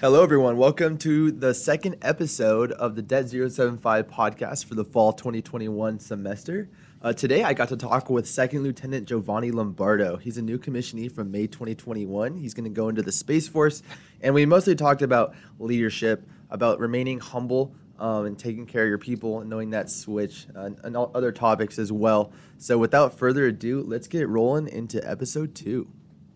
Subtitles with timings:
[0.00, 0.56] Hello, everyone.
[0.56, 6.70] Welcome to the second episode of the Det 075 podcast for the fall 2021 semester.
[7.02, 10.16] Uh, today, I got to talk with Second Lieutenant Jovanni Lombardo.
[10.16, 12.38] He's a new commissionee from May 2021.
[12.38, 13.82] He's going to go into the Space Force,
[14.22, 18.96] and we mostly talked about leadership, about remaining humble um, and taking care of your
[18.96, 22.32] people, and knowing that switch, uh, and all other topics as well.
[22.56, 25.88] So, without further ado, let's get rolling into episode two.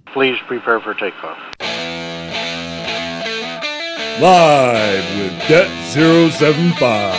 [0.05, 1.39] Please prepare for takeoff.
[4.21, 7.15] Live with Det 075.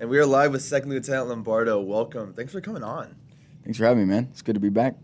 [0.00, 1.78] And we are live with Second Lieutenant Lombardo.
[1.82, 2.32] Welcome.
[2.32, 3.16] Thanks for coming on.
[3.64, 4.28] Thanks for having me, man.
[4.30, 4.96] It's good to be back.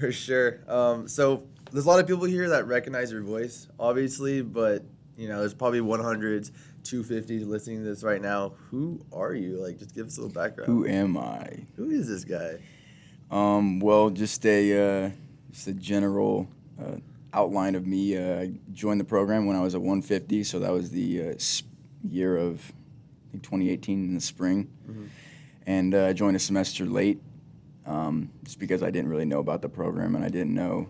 [0.00, 0.58] For sure.
[0.66, 4.82] Um, so there's a lot of people here that recognize your voice, obviously, but
[5.16, 6.50] you know, there's probably 100s,
[6.82, 8.54] 250s listening to this right now.
[8.70, 9.62] Who are you?
[9.62, 10.66] Like, just give us a little background.
[10.66, 11.66] Who am I?
[11.76, 12.58] Who is this guy?
[13.30, 15.10] Um, well, just a uh,
[15.52, 16.48] just a general
[16.80, 16.96] uh,
[17.32, 18.16] outline of me.
[18.16, 21.34] Uh, I joined the program when I was at 150, so that was the uh,
[22.08, 22.72] year of
[23.28, 24.68] I think 2018 in the spring,
[25.66, 27.20] and uh, I joined a semester late,
[27.86, 30.88] um, just because I didn't really know about the program and I didn't know.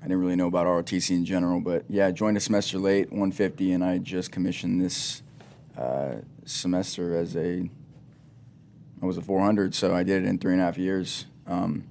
[0.00, 3.08] I didn't really know about ROTC in general, but yeah, I joined a semester late,
[3.08, 5.22] 150, and I just commissioned this
[5.78, 7.70] uh, semester as a
[9.02, 11.26] I was a 400, so I did it in three and a half years.
[11.46, 11.84] Um,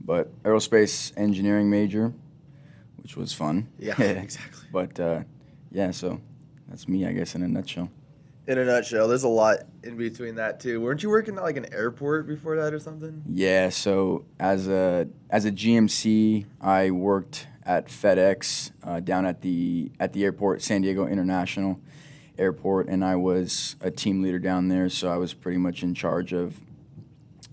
[0.00, 2.12] but aerospace engineering major,
[3.02, 3.68] which was fun.
[3.78, 4.68] Yeah, exactly.
[4.72, 5.22] But uh,
[5.70, 6.20] yeah, so
[6.68, 7.90] that's me, I guess, in a nutshell.
[8.46, 10.80] In a nutshell, there's a lot in between that too.
[10.80, 13.22] Weren't you working at like an airport before that or something?
[13.28, 19.90] Yeah, so as a as a GMC, I worked at FedEx uh, down at the
[19.98, 21.80] at the airport, San Diego International
[22.38, 24.88] Airport, and I was a team leader down there.
[24.88, 26.60] So I was pretty much in charge of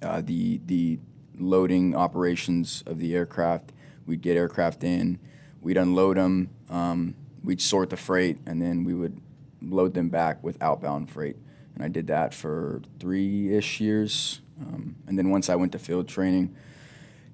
[0.03, 0.99] uh, the the
[1.38, 3.72] loading operations of the aircraft.
[4.06, 5.20] We'd get aircraft in,
[5.62, 9.20] we'd unload them, um, we'd sort the freight, and then we would
[9.62, 11.38] load them back with outbound freight.
[11.75, 14.41] And I did that for three ish years.
[14.62, 16.56] Um, and then once I went to field training,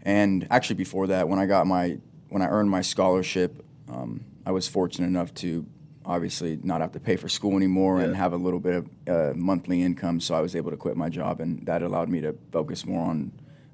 [0.03, 1.97] and actually before that, when I got my
[2.29, 5.66] when I earned my scholarship, um, I was fortunate enough to
[6.06, 9.34] obviously not have to pay for school anymore and have a little bit of uh,
[9.35, 10.19] monthly income.
[10.19, 13.02] So I was able to quit my job, and that allowed me to focus more
[13.02, 13.31] on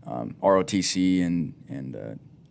[0.08, 2.00] um, ROTC and and uh,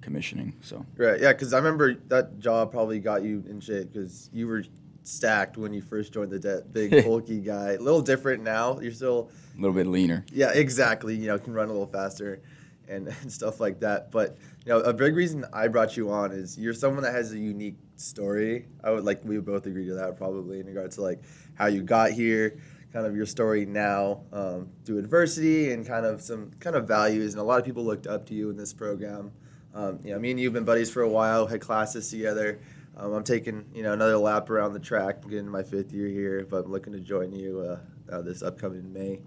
[0.00, 0.54] commissioning.
[0.60, 1.20] So Right.
[1.20, 4.65] Yeah, because I remember that job probably got you in shape because you were
[5.03, 6.72] stacked when you first joined the det.
[6.72, 7.72] Big bulky guy.
[7.72, 8.81] A little different now.
[8.81, 10.25] You're still a little bit leaner.
[10.32, 11.15] Yeah, exactly.
[11.15, 12.41] You know, can run a little faster
[12.88, 14.10] and, and stuff like that.
[14.10, 17.32] But you know, a big reason I brought you on is you're someone that has
[17.32, 18.66] a unique story.
[18.82, 21.22] I would like we would both agree to that probably in regards to like
[21.54, 22.59] how you got here,
[22.94, 27.34] kind of your story now um, through adversity and kind of some kind of values.
[27.34, 29.32] And a lot of people looked up to you in this program.
[29.75, 32.60] Um, you know, me and you've been buddies for a while, had classes together.
[32.97, 36.47] Um, I'm taking you know another lap around the track, getting my fifth year here,
[36.49, 39.21] but I'm looking to join you uh, uh, this upcoming May.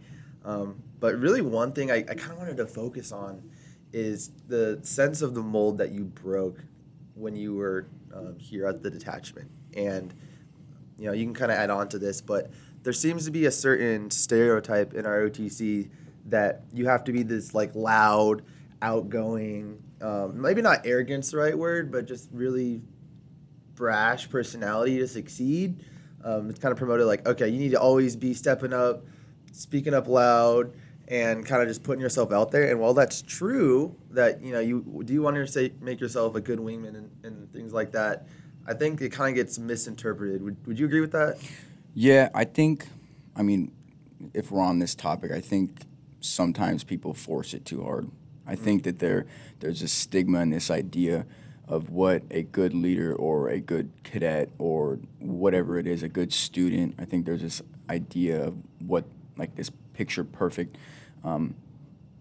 [0.46, 3.44] Um, but really, one thing I, I kind of wanted to focus on
[3.92, 6.64] is the sense of the mold that you broke
[7.16, 9.50] when you were um, here at the detachment.
[9.76, 10.14] And,
[10.98, 12.52] you know, you can kind of add on to this, but
[12.88, 15.90] there seems to be a certain stereotype in ROTC
[16.28, 18.44] that you have to be this like loud,
[18.82, 22.82] outgoing, um, maybe not arrogance the right word, but just really
[23.76, 25.84] brash personality to succeed.
[26.24, 29.04] Um, it's kind of promoted like, okay, you need to always be stepping up,
[29.52, 30.72] speaking up loud,
[31.10, 32.72] and kind of just putting yourself out there.
[32.72, 36.36] And while that's true, that you know you do you want to say make yourself
[36.36, 38.28] a good wingman and, and things like that,
[38.66, 40.42] I think it kind of gets misinterpreted.
[40.42, 41.38] Would, would you agree with that?
[42.00, 42.86] Yeah, I think,
[43.36, 43.72] I mean,
[44.36, 45.82] if we're on this topic, I think
[46.20, 48.12] sometimes people force it too hard.
[48.46, 49.26] I think that there
[49.62, 51.26] there's a stigma in this idea
[51.68, 56.32] of what a good leader or a good cadet or whatever it is, a good
[56.32, 56.94] student.
[57.00, 60.78] I think there's this idea of what like this picture perfect
[61.24, 61.56] um,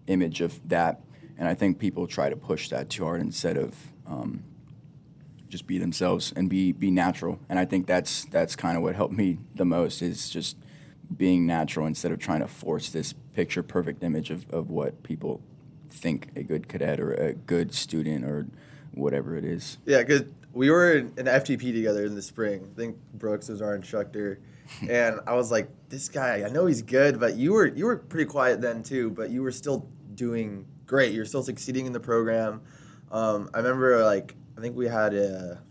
[0.07, 1.01] image of that,
[1.37, 3.75] and I think people try to push that too hard instead of
[4.07, 4.43] um,
[5.49, 7.39] just be themselves and be be natural.
[7.49, 10.57] And I think that's that's kind of what helped me the most is just
[11.15, 15.41] being natural instead of trying to force this picture perfect image of, of what people
[15.89, 18.47] think a good cadet or a good student or
[18.93, 19.77] whatever it is.
[19.85, 20.23] Yeah, because
[20.53, 22.69] we were in an FTP together in the spring.
[22.73, 24.39] I think Brooks was our instructor,
[24.89, 27.97] and I was like, "This guy, I know he's good, but you were you were
[27.97, 31.13] pretty quiet then too, but you were still doing great.
[31.13, 32.61] You're still succeeding in the program."
[33.11, 35.61] Um, I remember like I think we had a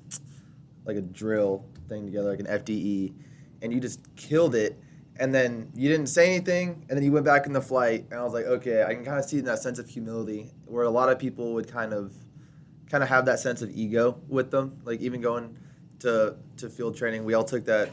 [0.84, 3.12] like a drill thing together, like an FDE,
[3.60, 4.78] and you just killed it.
[5.18, 8.20] and then you didn't say anything, and then you went back in the flight, and
[8.20, 10.90] I was like, okay, I can kind of see that sense of humility where a
[10.90, 12.14] lot of people would kind of,
[12.90, 14.78] kind of have that sense of ego with them.
[14.84, 15.56] Like even going
[16.00, 17.90] to to field training, we all took that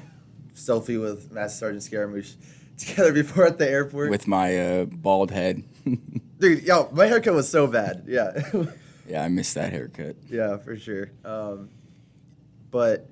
[0.54, 2.36] selfie with Master Sergeant Scaramouche
[2.78, 4.10] together before at the airport.
[4.12, 5.64] with my uh, bald head.
[6.40, 8.04] Dude, yo, my haircut was so bad.
[8.08, 8.32] Yeah.
[9.08, 10.16] yeah, I missed that haircut.
[10.30, 11.12] Yeah, for sure.
[11.26, 11.70] Um,
[12.72, 13.10] but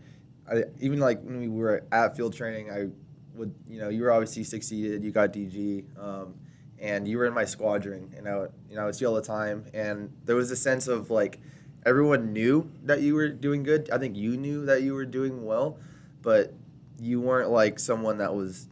[0.50, 2.88] I, even like when we were at field training, I
[3.36, 5.04] would, you know, you were obviously succeeded.
[5.04, 6.36] You got DG, um,
[6.80, 9.16] and you were in my squadron, and I, would, you know, I would see all
[9.16, 11.40] the time, and there was a sense of like
[11.86, 13.90] everyone knew that you were doing good.
[13.92, 15.78] I think you knew that you were doing well,
[16.22, 16.54] but
[17.00, 18.68] you weren't like someone that was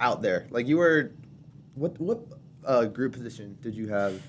[0.00, 0.46] out there.
[0.50, 1.12] Like you were,
[1.74, 2.20] what what
[2.64, 4.20] uh, group position did you have?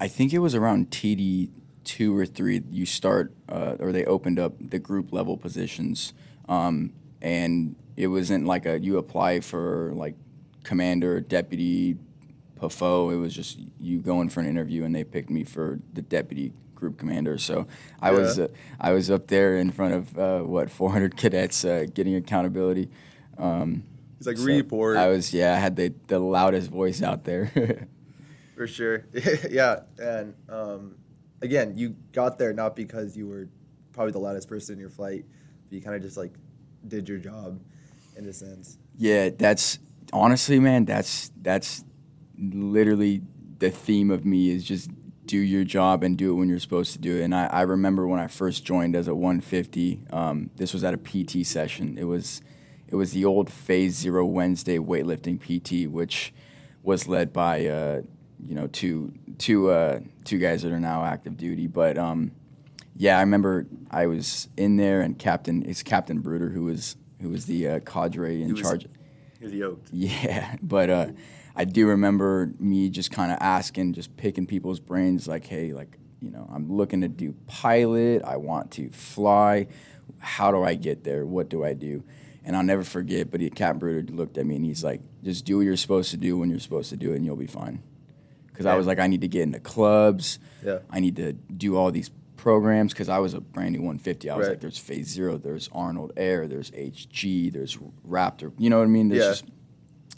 [0.00, 1.50] I think it was around TD
[1.84, 2.62] two or three.
[2.70, 6.14] You start, uh, or they opened up the group level positions,
[6.48, 10.14] um, and it wasn't like a you apply for like
[10.64, 11.96] commander, deputy,
[12.58, 13.12] PFO.
[13.12, 16.54] It was just you going for an interview, and they picked me for the deputy
[16.74, 17.36] group commander.
[17.36, 17.66] So
[18.00, 18.48] I was uh,
[18.80, 22.88] I was up there in front of uh, what 400 cadets uh, getting accountability.
[23.36, 23.84] Um,
[24.16, 24.96] He's like so report.
[24.96, 25.54] I was yeah.
[25.54, 27.86] I had the the loudest voice out there.
[28.60, 29.06] For sure.
[29.50, 29.80] yeah.
[29.98, 30.96] And um,
[31.40, 33.48] again, you got there not because you were
[33.94, 35.24] probably the loudest person in your flight,
[35.64, 36.34] but you kind of just like
[36.86, 37.58] did your job
[38.18, 38.76] in a sense.
[38.98, 39.78] Yeah, that's
[40.12, 41.86] honestly, man, that's that's
[42.38, 43.22] literally
[43.60, 44.90] the theme of me is just
[45.24, 47.22] do your job and do it when you're supposed to do it.
[47.22, 50.92] And I, I remember when I first joined as a 150, um, this was at
[50.92, 51.96] a PT session.
[51.96, 52.42] It was
[52.88, 56.34] it was the old Phase Zero Wednesday weightlifting PT, which
[56.82, 58.02] was led by uh,
[58.46, 61.66] you know two two uh, two guys that are now active duty.
[61.66, 62.32] But um,
[62.96, 67.28] yeah, I remember I was in there, and Captain it's Captain Bruder who was who
[67.28, 68.86] was the uh, cadre in was- charge.
[69.38, 69.88] He was yoked.
[69.90, 71.06] Yeah, but uh,
[71.56, 75.98] I do remember me just kind of asking, just picking people's brains, like, hey, like,
[76.20, 78.22] you know, I'm looking to do pilot.
[78.22, 79.66] I want to fly.
[80.18, 81.24] How do I get there?
[81.24, 82.04] What do I do?
[82.44, 83.30] And I'll never forget.
[83.30, 86.10] But he, Captain Bruder looked at me and he's like, just do what you're supposed
[86.10, 87.82] to do when you're supposed to do it, and you'll be fine.
[88.60, 90.38] Because I was like, I need to get into clubs.
[90.62, 90.80] Yeah.
[90.90, 94.28] I need to do all these programs because I was a brand new 150.
[94.28, 94.52] I was Right.
[94.52, 98.52] like, there's Phase Zero, there's Arnold Air, there's HG, there's Raptor.
[98.58, 99.08] You know what I mean?
[99.08, 99.30] There's Yeah.
[99.30, 99.44] just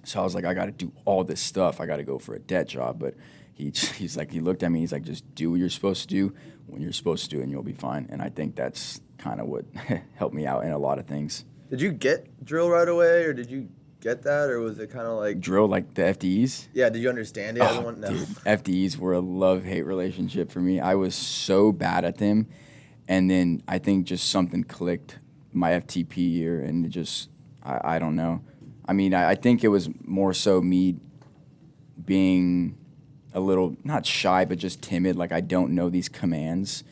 [0.05, 1.81] so I was like, I got to do all this stuff.
[1.81, 2.99] I got to go for a det job.
[2.99, 3.15] But
[3.55, 4.81] he, he's like, he looked at me.
[4.81, 6.35] He's like, just do what you're supposed to do
[6.67, 8.09] when you're supposed to do, it, and you'll be fine.
[8.11, 9.67] And I think that's kind of what
[10.17, 11.45] helped me out in a lot of things.
[11.71, 13.69] Did you get drill right away, or did you
[14.03, 16.67] get that, or was it kind of like, Drill like the FDEs.
[16.75, 16.91] yeah?
[16.91, 17.61] Did you understand it?
[17.61, 18.09] Oh, Everyone, no.
[18.09, 20.81] dude, FDEs were a love hate relationship for me.
[20.81, 22.49] I was so bad at them,
[23.09, 25.19] and then I think just something clicked
[25.53, 27.31] my FTP year, and it just
[27.63, 28.43] I, I don't know.
[28.85, 30.97] I mean, I, I think it was more so me
[32.05, 32.77] being
[33.33, 35.17] a little not shy, but just timid.
[35.17, 36.85] Like I don't know these commands.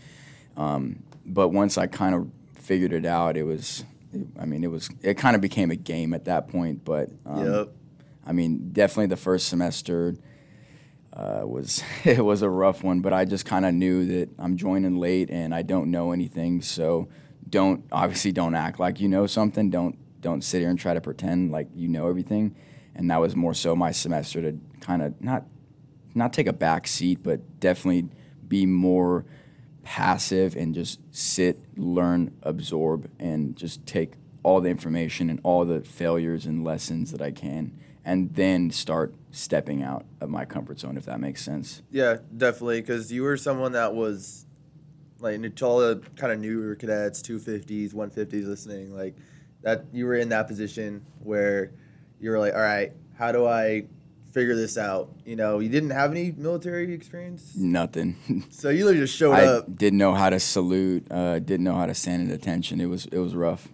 [0.57, 3.85] Um, but once I kind of figured it out, it was.
[4.39, 4.91] I mean, it was.
[5.03, 6.85] It kind of became a game at that point.
[6.85, 7.69] But um, Yep.
[8.27, 10.17] I mean, definitely the first semester
[11.13, 14.57] uh, was it was a rough one, but I just kind of knew that I'm
[14.57, 17.09] joining late and I don't know anything, so
[17.49, 19.71] don't obviously don't act like you know something.
[19.71, 22.55] Don't don't sit here and try to pretend like you know everything.
[22.95, 25.45] And that was more so my semester to kind of not
[26.15, 28.09] not take a back seat, but definitely
[28.47, 29.25] be more
[29.83, 34.13] passive and just sit, learn, absorb, and just take
[34.43, 39.15] all the information and all the failures and lessons that I can, and then start
[39.31, 41.83] stepping out of my comfort zone, if that makes sense.
[41.91, 44.47] Yeah, definitely, because you were someone that was
[45.21, 49.15] like to all the kind of newer cadets, two fifties, one fifties, listening like
[49.63, 49.85] that.
[49.93, 51.73] You were in that position where
[52.19, 53.85] you were like, all right, how do I
[54.33, 55.11] figure this out?
[55.25, 58.17] You know, you didn't have any military experience, Nothing.
[58.51, 59.77] so you literally just showed I up.
[59.77, 61.07] didn't know how to salute.
[61.11, 62.81] Uh, didn't know how to stand at attention.
[62.81, 63.69] It was it was rough.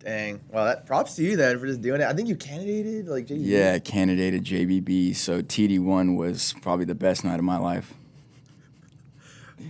[0.00, 0.40] Dang.
[0.50, 2.06] Well, that props to you then for just doing it.
[2.06, 3.40] I think you candidated like JD.
[3.40, 5.14] Yeah, candidated JBB.
[5.14, 7.92] So TD one was probably the best night of my life.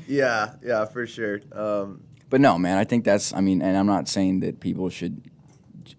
[0.06, 1.40] Yeah, yeah, for sure.
[1.52, 3.32] Um, But no, man, I think that's.
[3.34, 5.20] I mean, and I'm not saying that people should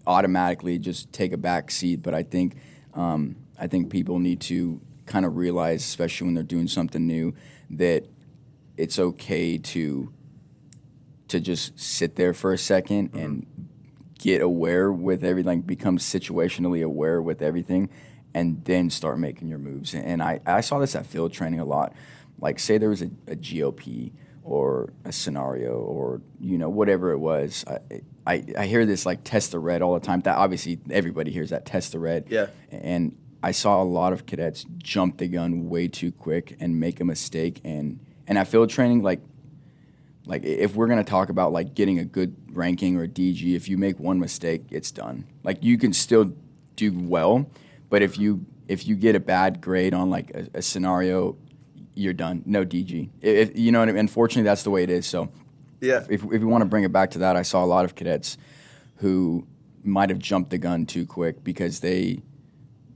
[0.06, 2.56] automatically just take a back seat, but I think
[2.94, 7.32] um, I think people need to kind of realize, especially when they're doing something new,
[7.70, 8.08] that
[8.76, 10.12] it's okay to
[11.28, 13.18] to just sit there for a 2nd mm-hmm.
[13.18, 13.46] and
[14.18, 17.88] get aware with everything, like become situationally aware with everything,
[18.34, 19.94] and then start making your moves.
[19.94, 21.94] And I, I saw this at field training a lot.
[22.40, 27.18] Like, say there was a, a GOP or a scenario or you know whatever it
[27.18, 27.64] was.
[27.68, 30.20] I, I, I hear this like test the red all the time.
[30.22, 32.26] That obviously everybody hears that test the red.
[32.28, 32.48] Yeah.
[32.72, 37.00] And I saw a lot of cadets jump the gun way too quick and make
[37.00, 37.60] a mistake.
[37.64, 39.20] And and at field training, like
[40.26, 43.68] like if we're gonna talk about like getting a good ranking or a DG, if
[43.68, 45.24] you make one mistake, it's done.
[45.42, 46.32] Like you can still
[46.76, 47.50] do well,
[47.90, 51.36] but if you if you get a bad grade on like a, a scenario,
[51.94, 52.42] you're done.
[52.46, 53.08] No DG.
[53.20, 53.98] If, you know what I mean?
[54.00, 55.04] Unfortunately, that's the way it is.
[55.04, 55.30] So
[55.80, 56.04] Yeah.
[56.08, 57.94] if, if we want to bring it back to that, I saw a lot of
[57.96, 58.38] cadets
[58.96, 59.46] who
[59.84, 62.22] might have jumped the gun too quick because they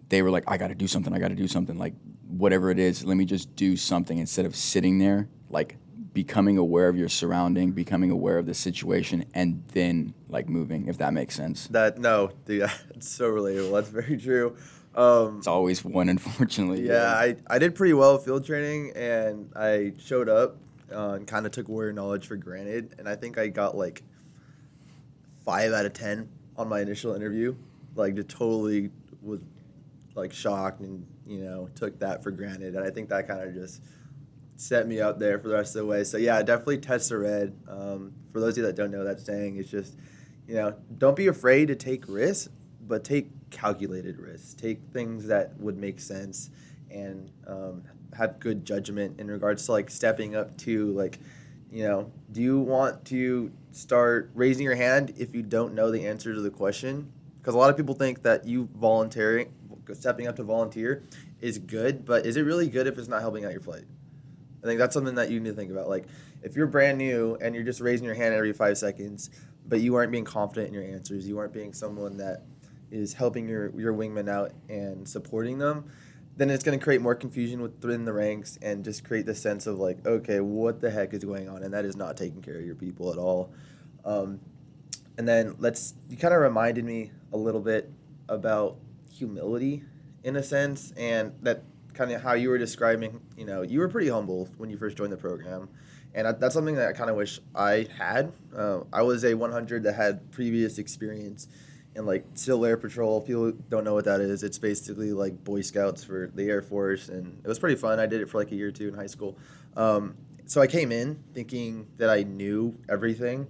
[0.08, 1.12] they were like, I got to do something.
[1.12, 1.78] I got to do something.
[1.78, 1.94] Like
[2.28, 5.76] whatever it is, let me just do something instead of sitting there, like
[6.12, 10.88] becoming aware of your surrounding, becoming aware of the situation, and then like moving.
[10.88, 11.66] If that makes sense.
[11.68, 13.72] That no, dude, that's so relatable.
[13.74, 14.56] That's very true.
[14.94, 16.86] Um, It's always one, unfortunately.
[16.86, 20.56] yeah, I, I did pretty well field training, and I showed up
[20.90, 24.02] uh, and kind of took warrior knowledge for granted, and I think I got like
[25.44, 27.54] five out of ten on my initial interview.
[27.94, 28.90] Like, just totally
[29.22, 29.40] was
[30.16, 33.54] like shocked, and you know, took that for granted, and I think that kind of
[33.54, 33.82] just
[34.56, 36.02] set me up there for the rest of the way.
[36.02, 37.54] So yeah, definitely test the red.
[37.68, 39.96] Um, for those of you that don't know that saying, it's just
[40.46, 42.52] you know, don't be afraid to take risks,
[42.86, 44.54] but take calculated risks.
[44.54, 46.50] Take things that would make sense
[46.90, 47.82] and um,
[48.16, 51.18] have good judgment in regards to like stepping up to like,
[51.70, 56.06] you know, do you want to start raising your hand if you don't know the
[56.06, 57.10] answer to the question?
[57.38, 59.52] Because a lot of people think that you volunteering,
[59.94, 61.02] stepping up to volunteer
[61.40, 63.84] is good, but is it really good if it's not helping out your flight?
[64.62, 65.88] I think that's something that you need to think about.
[65.88, 66.06] Like,
[66.42, 69.30] if you're brand new and you're just raising your hand every five seconds,
[69.68, 72.42] but you aren't being confident in your answers, you aren't being someone that
[72.90, 75.90] is helping your your wingmen out and supporting them,
[76.36, 79.66] then it's going to create more confusion within the ranks and just create this sense
[79.66, 81.62] of like, okay, what the heck is going on?
[81.62, 83.52] And that is not taking care of your people at all.
[84.04, 84.40] Um,
[85.18, 87.90] and then let's you kind of reminded me a little bit
[88.28, 88.76] about
[89.18, 89.82] humility
[90.24, 91.62] in a sense and that
[91.94, 94.96] kind of how you were describing you know you were pretty humble when you first
[94.96, 95.68] joined the program.
[96.14, 98.32] And that's something that i kind of wish i had.
[98.56, 101.48] Uh, i was a 100 that had previous experience
[101.94, 103.22] in like Civil Air Patrol.
[103.22, 107.08] People don't know what that is it's basically like boy scouts for the air force
[107.08, 107.98] and it was pretty fun.
[108.00, 109.38] I did it for like a year or two in high school.
[109.76, 110.16] Um,
[110.48, 113.48] so i came in thinking that i knew everything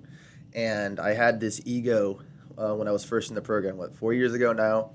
[0.56, 2.18] and I had this ego
[2.56, 4.90] uh, when I was first in the program, what four years ago now,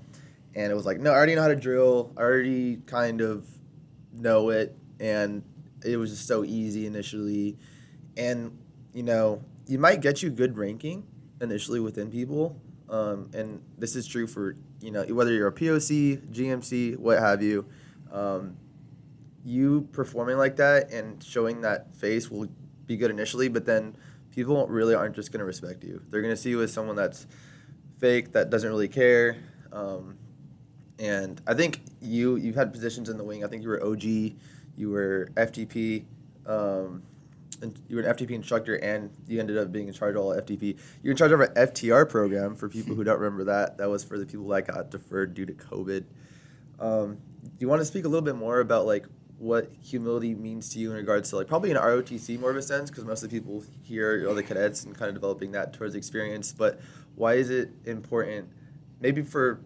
[0.54, 2.12] and it was like, no, I already know how to drill.
[2.16, 3.46] I already kind of
[4.12, 5.42] know it, and
[5.84, 7.56] it was just so easy initially,
[8.16, 8.56] and
[8.92, 11.04] you know, you might get you good ranking
[11.40, 16.18] initially within people, um, and this is true for you know whether you're a POC,
[16.32, 17.66] GMC, what have you.
[18.12, 18.56] Um,
[19.44, 22.48] you performing like that and showing that face will
[22.86, 23.96] be good initially, but then
[24.30, 26.02] people really aren't just going to respect you.
[26.10, 27.26] They're going to see you as someone that's
[27.98, 29.36] fake, that doesn't really care.
[29.72, 30.16] Um,
[30.98, 33.44] and I think you you've had positions in the wing.
[33.44, 36.04] I think you were OG, you were FTP,
[36.46, 37.02] um,
[37.60, 40.34] and you were an FTP instructor, and you ended up being in charge of all
[40.34, 40.78] FTP.
[41.02, 42.54] You're in charge of our FTR program.
[42.54, 45.46] For people who don't remember that, that was for the people that got deferred due
[45.46, 46.04] to COVID.
[46.78, 49.06] Um, do you want to speak a little bit more about like
[49.38, 52.62] what humility means to you in regards to like probably in ROTC more of a
[52.62, 55.72] sense because most of the people here are the cadets and kind of developing that
[55.72, 56.52] towards experience.
[56.52, 56.80] But
[57.16, 58.50] why is it important?
[59.00, 59.60] Maybe for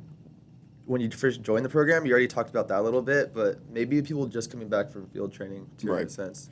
[0.87, 3.59] when you first joined the program, you already talked about that a little bit, but
[3.71, 6.11] maybe people just coming back from field training to a Right.
[6.11, 6.49] sense.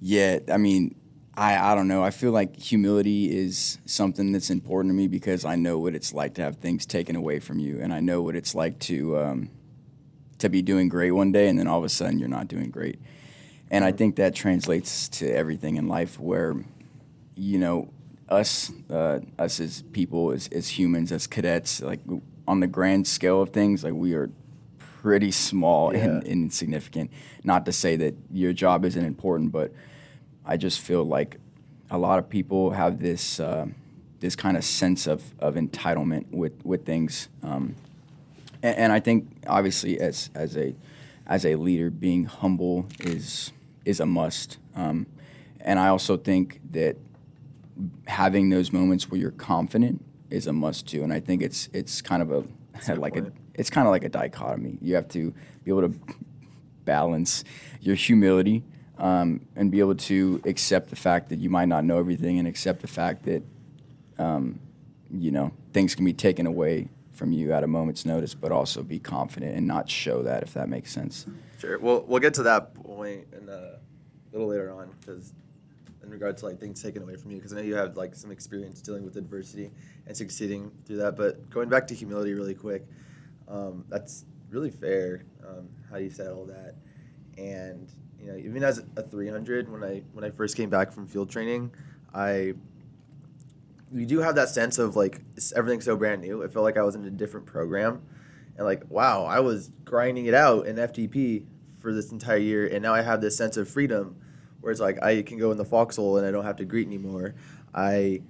[0.00, 0.94] Yeah, I mean,
[1.34, 2.02] I I don't know.
[2.02, 6.12] I feel like humility is something that's important to me because I know what it's
[6.12, 9.18] like to have things taken away from you, and I know what it's like to
[9.18, 9.50] um,
[10.38, 12.70] to be doing great one day, and then all of a sudden you're not doing
[12.70, 12.98] great.
[13.70, 16.54] And I think that translates to everything in life, where
[17.34, 17.90] you know
[18.28, 22.00] us uh, us as people, as as humans, as cadets, like
[22.46, 24.30] on the grand scale of things, like we are
[24.78, 27.10] pretty small and, and insignificant.
[27.44, 29.72] Not to say that your job isn't important, but
[30.44, 31.38] I just feel like
[31.90, 33.66] a lot of people have this uh,
[34.20, 37.76] this kind of sense of, of entitlement with with things, um,
[38.62, 40.74] and, and I think obviously as as a
[41.26, 43.52] as a leader, being humble is
[43.84, 44.58] is a must.
[44.74, 45.06] Um,
[45.60, 46.96] and I also think that
[48.06, 51.02] having those moments where you're confident is a must too.
[51.02, 54.08] And I think it's it's kind of a like a it's kind of like a
[54.08, 54.78] dichotomy.
[54.80, 55.32] You have to
[55.64, 55.98] be able to
[56.84, 57.44] balance
[57.80, 58.62] your humility
[58.98, 62.46] um, and be able to accept the fact that you might not know everything and
[62.46, 63.42] accept the fact that
[64.18, 64.60] um,
[65.10, 68.82] you know things can be taken away from you at a moment's notice, but also
[68.82, 71.26] be confident and not show that if that makes sense.
[71.58, 71.78] Sure.
[71.78, 73.78] We'll we'll get to that point in a
[74.32, 75.32] little later on because
[76.06, 78.14] in regard to like things taken away from you because I know you have like
[78.14, 79.72] some experience dealing with adversity
[80.06, 81.16] and succeeding through that.
[81.16, 82.86] But going back to humility really quick,
[83.48, 86.76] um, that's really fair um, how you said all that,
[87.36, 91.06] and you know even as a 300 when I when I first came back from
[91.06, 91.72] field training,
[92.14, 92.54] I
[93.92, 95.20] you do have that sense of like
[95.54, 96.42] everything's so brand new.
[96.42, 98.02] It felt like I was in a different program,
[98.56, 101.44] and like wow, I was grinding it out in FTP
[101.78, 104.16] for this entire year, and now I have this sense of freedom,
[104.66, 106.88] where it's like I can go in the foxhole and I don't have to greet
[106.88, 107.34] anymore.
[107.72, 108.20] I,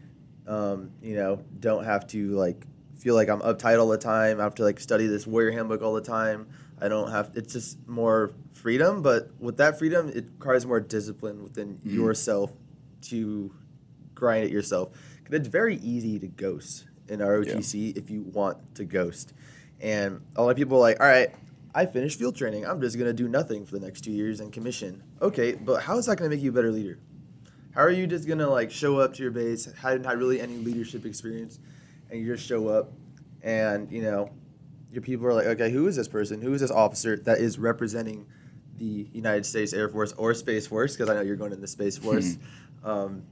[0.47, 2.67] um, you know, don't have to like
[2.99, 4.39] feel like I'm uptight all the time.
[4.39, 6.47] I have to like study this warrior handbook all the time.
[6.79, 7.31] I don't have.
[7.35, 11.95] It's just more freedom, but with that freedom, it requires more discipline within Mhm.
[11.95, 12.53] yourself
[13.03, 13.51] to
[14.15, 14.91] grind it yourself.
[15.25, 19.33] 'Cause it's very easy to ghost in ROTC if you want to ghost.
[19.81, 21.31] And a lot of people are like, all right,
[21.77, 22.65] I finished field training.
[22.65, 25.03] I'm just going to do nothing for the next two years and commission.
[25.21, 26.99] Okay, but how is that going to make you a better leader?
[27.75, 30.41] How are you just going to like show up to your base, hadn't had really
[30.41, 31.59] any leadership experience,
[32.11, 32.93] and you just show up
[33.43, 34.31] and, you know,
[34.91, 36.41] your people are like, okay, who is this person?
[36.41, 38.25] Who is this officer that is representing
[38.79, 40.97] the United States Air Force or Space Force?
[40.97, 42.39] Because I know you're going in the Space Force.
[42.85, 43.25] um,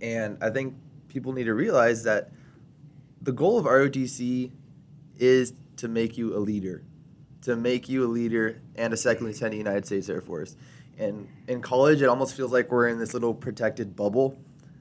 [0.00, 0.76] and I think
[1.08, 2.30] people need to realize that
[3.20, 4.52] the goal of ROTC
[5.18, 6.84] is to make you a leader,
[7.46, 10.56] to make you a leader and a second lieutenant of the United States Air Force.
[10.98, 14.36] And in college, it almost feels like we're in this little protected bubble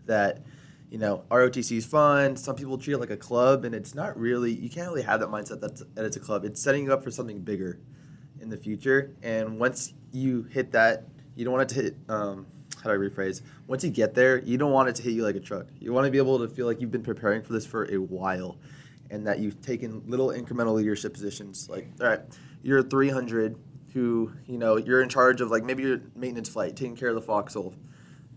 [0.08, 0.42] that,
[0.90, 2.36] you know, ROTC is fun.
[2.36, 5.20] Some people treat it like a club, and it's not really, you can't really have
[5.20, 6.44] that mindset that's, that it's a club.
[6.44, 7.80] It's setting you up for something bigger
[8.42, 9.12] in the future.
[9.22, 11.04] And once you hit that,
[11.36, 12.48] you don't want it to hit, um,
[12.84, 13.44] how do I rephrase?
[13.68, 15.68] Once you get there, you don't want it to hit you like a truck.
[15.80, 17.98] You want to be able to feel like you've been preparing for this for a
[17.98, 18.58] while
[19.12, 21.70] and that you've taken little incremental leadership positions.
[21.70, 22.22] Like, all right,
[22.66, 23.56] you're a 300
[23.94, 27.16] who, you know, you're in charge of like maybe your maintenance flight, taking care of
[27.16, 27.76] the foxhole.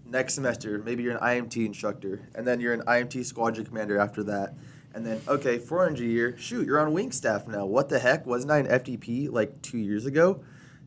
[0.04, 4.22] Next semester, maybe you're an IMT instructor, and then you're an IMT squadron commander after
[4.24, 4.52] that.
[4.92, 7.64] And then, okay, 400 year, shoot, you're on wing staff now.
[7.64, 8.26] What the heck?
[8.26, 10.44] Wasn't I an FTP like two years ago?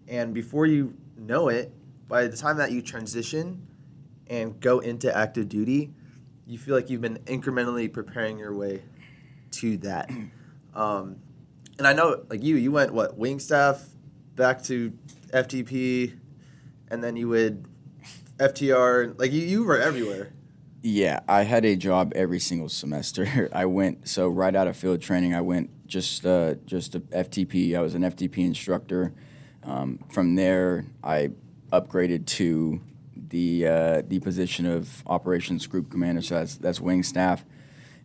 [0.07, 1.73] And before you know it,
[2.07, 3.65] by the time that you transition
[4.27, 5.95] and go into active duty,
[6.45, 8.83] you feel like you've been incrementally preparing your way
[9.49, 10.11] to that.
[10.73, 11.17] Um,
[11.81, 13.83] and I know, like you, you went what wing staff,
[14.35, 14.93] back to
[15.33, 16.15] FTP,
[16.91, 17.65] and then you would
[18.37, 19.17] FTR.
[19.17, 20.31] Like you, you were everywhere.
[20.83, 23.49] Yeah, I had a job every single semester.
[23.53, 25.33] I went so right out of field training.
[25.33, 27.75] I went just uh, just a FTP.
[27.75, 29.11] I was an FTP instructor.
[29.63, 31.31] Um, from there, I
[31.73, 32.79] upgraded to
[33.15, 36.21] the uh, the position of operations group commander.
[36.21, 37.43] So that's that's wing staff,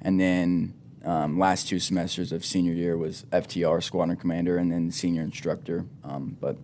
[0.00, 0.72] and then
[1.06, 5.86] um, last two semesters of senior year was FTR squadron commander, and then senior instructor.
[6.04, 6.56] Um, but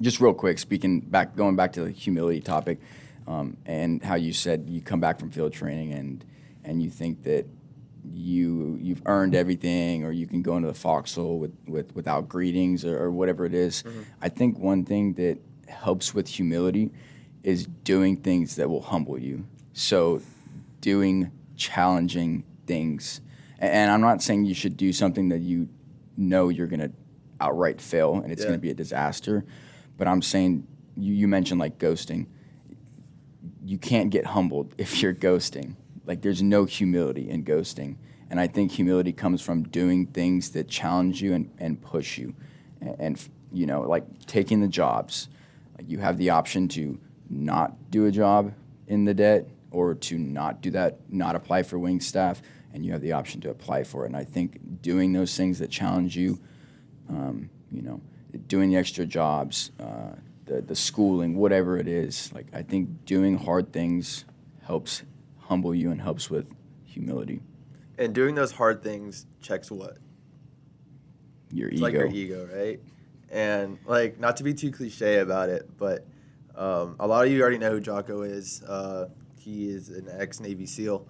[0.00, 2.80] just real quick, speaking back, going back to the humility topic,
[3.28, 6.24] um, and how you said you come back from field training and
[6.64, 7.46] and you think that
[8.04, 12.84] you you've earned everything, or you can go into the foxhole with, with without greetings
[12.84, 13.84] or, or whatever it is.
[14.20, 15.38] I think one thing that
[15.68, 16.90] helps with humility
[17.44, 19.46] is doing things that will humble you.
[19.72, 20.20] So,
[20.80, 23.20] doing challenging things,
[23.58, 25.68] and I'm not saying you should do something that you
[26.16, 26.90] know you're gonna
[27.40, 28.48] outright fail and it's Yeah.
[28.48, 29.44] gonna be a disaster.
[29.96, 30.66] But I'm saying
[30.96, 32.26] you, you mentioned like ghosting.
[33.64, 35.74] You can't get humbled if you're ghosting.
[36.06, 37.96] Like there's no humility in ghosting.
[38.30, 42.34] And I think humility comes from doing things that challenge you and, and push you.
[42.80, 45.28] And, and, you know, like taking the jobs.
[45.76, 46.98] Like you have the option to
[47.30, 48.52] not do a job
[48.86, 52.40] in the det or to not do that, not apply for wing staff,
[52.78, 54.06] and you have the option to apply for it.
[54.06, 56.38] And I think doing those things that challenge you,
[57.08, 58.00] um, you know,
[58.46, 60.12] doing the extra jobs, uh,
[60.46, 64.24] the, the schooling, whatever it is, like I think doing hard things
[64.62, 65.02] helps
[65.40, 66.46] humble you and helps with
[66.84, 67.42] humility.
[67.98, 69.98] And doing those hard things checks what?
[71.52, 71.84] Your It's ego.
[71.84, 72.80] like your ego, right?
[73.30, 76.06] And like, not to be too cliche about it, but
[76.54, 78.62] um, a lot of you already know who Jocko is.
[78.62, 79.08] Uh,
[79.40, 81.08] he is an ex Navy SEAL.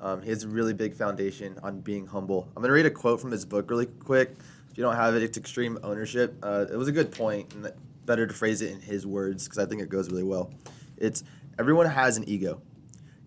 [0.00, 2.48] Um, he has a really big foundation on being humble.
[2.56, 4.36] I'm gonna read a quote from his book really quick.
[4.70, 6.36] If you don't have it, it's Extreme Ownership.
[6.42, 7.72] Uh, it was a good point, and
[8.06, 10.52] better to phrase it in his words because I think it goes really well.
[10.96, 11.24] It's
[11.58, 12.62] everyone has an ego.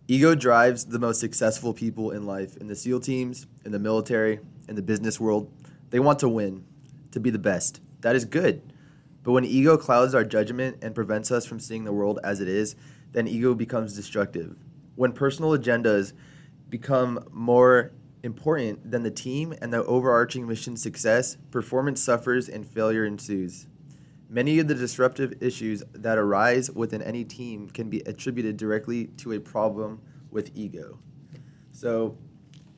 [0.08, 4.40] Ego drives the most successful people in life, in the SEAL teams, in the military,
[4.68, 5.50] in the business world.
[5.90, 6.66] They want to win,
[7.12, 7.80] to be the best.
[8.02, 8.74] That is good.
[9.24, 12.48] But when ego clouds our judgment and prevents us from seeing the world as it
[12.48, 12.76] is,
[13.12, 14.56] then ego becomes destructive.
[14.96, 16.14] When personal agendas
[16.72, 17.92] become more
[18.24, 23.68] important than the team and the overarching mission success, performance suffers and failure ensues.
[24.30, 29.34] Many of the disruptive issues that arise within any team can be attributed directly to
[29.34, 31.00] a problem with ego.
[31.74, 32.18] So,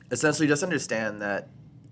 [0.10, 1.50] essentially, just understand that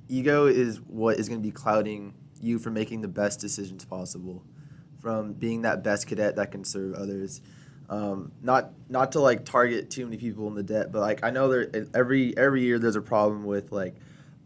[0.09, 4.43] ego is what is going to be clouding you from making the best decisions possible,
[4.99, 7.41] from being that best cadet that can serve others.
[7.91, 11.29] Um, not not to like target too many people in the det, but like I
[11.29, 13.95] know there every every year there's a problem with like,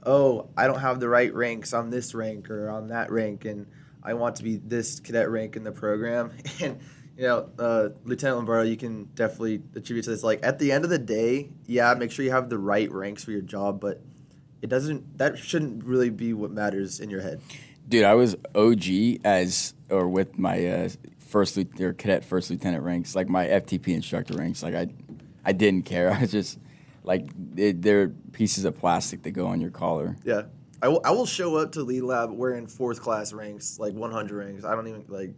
[0.04, 3.68] oh I don't have the right ranks on this rank or on that rank, and
[4.02, 6.32] I want to be this cadet rank in the program.
[6.62, 6.80] And
[7.18, 10.24] you know, uh, Lieutenant Lombardo, you can definitely attribute to this.
[10.24, 13.24] Like at the end of the day, yeah, make sure you have the right ranks
[13.24, 14.02] for your job, but
[14.64, 15.20] it doesn't.
[15.20, 17.42] That shouldn't really be what matters in your head.
[17.88, 20.90] Dude, I was OG as or with my uh,
[21.36, 24.63] first or cadet first lieutenant ranks, like my FTP instructor ranks.
[24.63, 24.88] Like I,
[25.43, 26.10] I didn't care.
[26.13, 26.58] I was just
[27.04, 30.15] like it, they're pieces of plastic that go on your collar.
[30.24, 30.43] Yeah.
[30.82, 34.32] I will, I will show up to lead lab wearing fourth class ranks, like 100
[34.34, 34.63] ranks.
[34.63, 35.34] I don't even, like,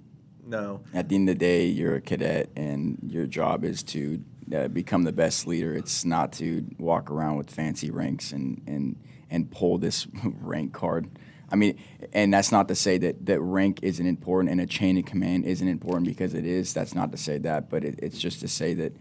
[0.46, 0.82] no.
[0.94, 4.24] At the end of the day, you're a cadet, and your job is to
[4.56, 5.74] uh, become the best leader.
[5.74, 8.98] It's not to walk around with fancy ranks and and
[9.30, 10.08] and pull this
[10.42, 11.10] rank card.
[11.50, 11.80] I mean,
[12.14, 15.46] and that's not to say that that rank isn't important and a chain of command
[15.46, 16.74] isn't important because it is.
[16.74, 18.94] That's not to say that, but it, it's just to say that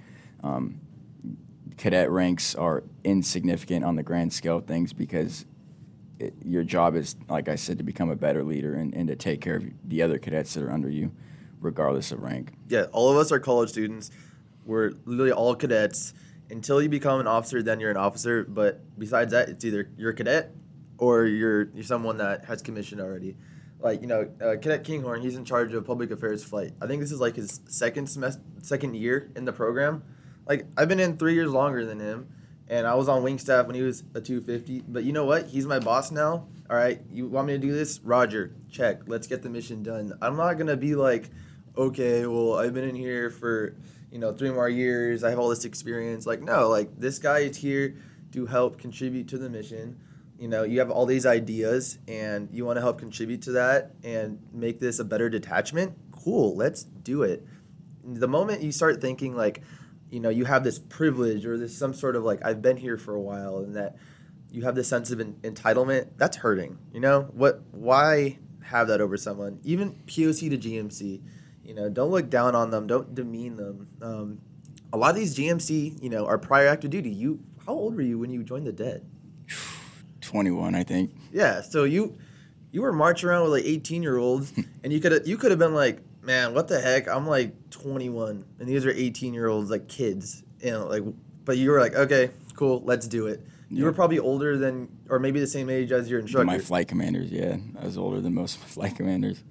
[0.45, 0.81] um,
[1.77, 5.45] cadet ranks are insignificant on the grand scale of things because
[6.21, 9.17] it, your job is, like I said, to become a better leader and, and to
[9.17, 11.13] take care of the other cadets that are under you,
[11.61, 12.53] regardless of rank.
[12.69, 14.11] Yeah, all of us are college students.
[14.65, 16.15] We're literally all cadets.
[16.49, 18.45] Until you become an officer, then you're an officer.
[18.45, 20.55] But besides that, it's either you're a cadet
[20.99, 23.37] or you're you're someone that has commissioned already.
[23.81, 26.73] Like you know, uh, Cadet Kinghorn, he's in charge of public affairs flight.
[26.81, 30.03] I think this is like his second semester, second year in the program.
[30.47, 32.29] Like I've been in three years longer than him,
[32.69, 34.85] and I was on wing staff when he was a 250.
[34.89, 35.49] But you know what?
[35.49, 36.49] He's my boss now.
[36.69, 38.01] All right, you want me to do this?
[38.01, 39.03] Roger, check.
[39.07, 40.17] Let's get the mission done.
[40.23, 41.31] I'm not gonna be like,
[41.77, 43.77] okay, well I've been in here for
[44.11, 45.23] you know three more years.
[45.23, 46.27] I have all this experience.
[46.27, 47.97] Like no, like this guy is here
[48.33, 50.01] to help contribute to the mission.
[50.39, 53.93] You know, you have all these ideas and you want to help contribute to that
[54.05, 55.97] and make this a better detachment.
[56.13, 57.47] Cool, let's do it.
[58.05, 59.63] The moment you start thinking like,
[60.11, 62.99] you know, you have this privilege or this some sort of like I've been here
[62.99, 63.97] for a while and that
[64.51, 66.79] you have this sense of en- entitlement, that's hurting.
[66.93, 69.61] You know, what why have that over someone?
[69.65, 71.23] Even POC to GMC,
[71.65, 73.89] you know, don't look down on them, don't demean them.
[74.01, 74.41] Um,
[74.93, 77.11] a lot of these GMC, you know, are prior active duty.
[77.11, 79.05] You how old were you when you joined the dead?
[80.27, 81.13] 21, I think.
[81.33, 82.19] Yeah, so you
[82.73, 84.53] you were marching around with like 18 year olds,
[84.85, 87.09] and you could have you could have been like, man, what the heck?
[87.09, 91.03] I'm like 21, and these are 18 year olds, like kids, you know, like.
[91.45, 93.41] But you were like, okay, cool, let's do it.
[93.71, 96.45] You were probably older than, or maybe the same age as your instructor.
[96.45, 97.57] My flight commanders, yeah.
[97.81, 99.45] I was older than most of my flight commanders.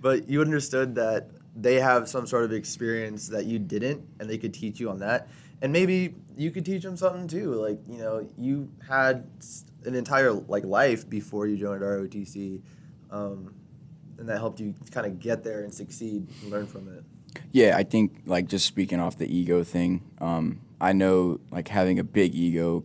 [0.00, 4.38] but you understood that they have some sort of experience that you didn't and they
[4.38, 5.28] could teach you on that
[5.62, 9.26] and maybe you could teach them something too like you know you had
[9.86, 12.60] an entire like life before you joined ROTC
[13.10, 13.54] um,
[14.18, 17.04] and that helped you kind of get there and succeed and learn from it
[17.52, 21.98] Yeah, I think like just speaking off the ego thing, um, I know like having
[21.98, 22.84] a big ego,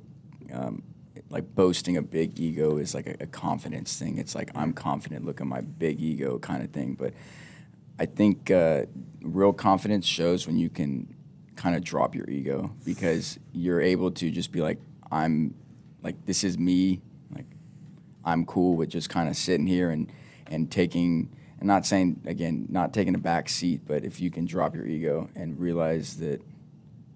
[0.53, 0.83] um,
[1.29, 4.17] like boasting a big ego is like a, a confidence thing.
[4.17, 6.95] It's like I'm confident, look at my big ego kind of thing.
[6.95, 7.13] But
[7.99, 8.85] I think uh,
[9.21, 11.15] real confidence shows when you can
[11.55, 14.79] kind of drop your ego because you're able to just be like,
[15.11, 15.53] I'm
[16.03, 17.01] like this is me,
[17.33, 17.45] like
[18.25, 20.11] I'm cool with just kind of sitting here and
[20.47, 24.45] and taking and not saying again not taking a back seat, but if you can
[24.45, 26.41] drop your ego and realize that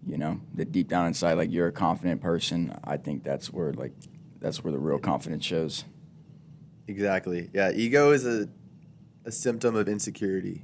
[0.08, 3.74] you know that deep down inside like you're a confident person, I think that's where
[3.74, 3.94] like
[4.40, 5.84] that's where the real confidence shows.
[6.88, 8.48] exactly yeah ego is a,
[9.26, 10.64] a symptom of insecurity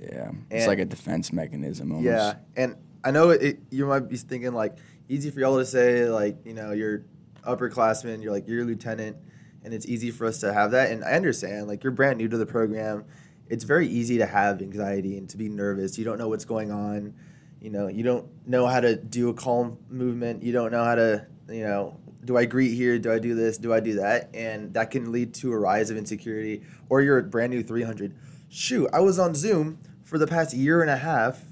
[0.00, 2.04] Yeah, And- it's like a defense mechanism almost.
[2.06, 4.76] Yeah, and I know it, it, you might be thinking like
[5.08, 7.04] easy for y'all to say like you know you're
[7.46, 9.16] upperclassmen, you're like you're lieutenant,
[9.62, 10.90] and it's easy for us to have that.
[10.90, 13.04] And I understand like you're brand new to the program.
[13.48, 15.98] It's very easy to have anxiety and to be nervous.
[15.98, 17.14] You don't know what's going on.
[17.60, 20.42] You know, you don't know how to do a column movement.
[20.42, 22.98] You don't know how to, you know, do I greet here?
[22.98, 23.58] Do I do this?
[23.58, 24.30] Do I do that?
[24.34, 26.62] And that can lead to a rise of insecurity.
[26.88, 28.14] Or you're a brand new 300.
[28.48, 31.42] Shoot, I was on Zoom for the past year and a half.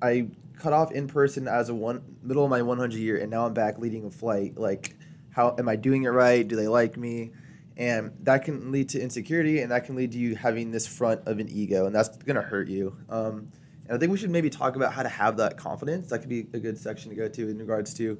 [0.00, 0.28] I
[0.58, 3.54] cut off in person as a one middle of my 100 year, and now I'm
[3.54, 4.56] back leading a flight.
[4.56, 4.96] Like,
[5.34, 6.46] how am I doing it right?
[6.46, 7.32] Do they like me?
[7.76, 11.26] And that can lead to insecurity, and that can lead to you having this front
[11.26, 12.96] of an ego, and that's gonna hurt you.
[13.10, 13.48] Um,
[13.86, 16.08] and I think we should maybe talk about how to have that confidence.
[16.10, 18.16] That could be a good section to go to in regards to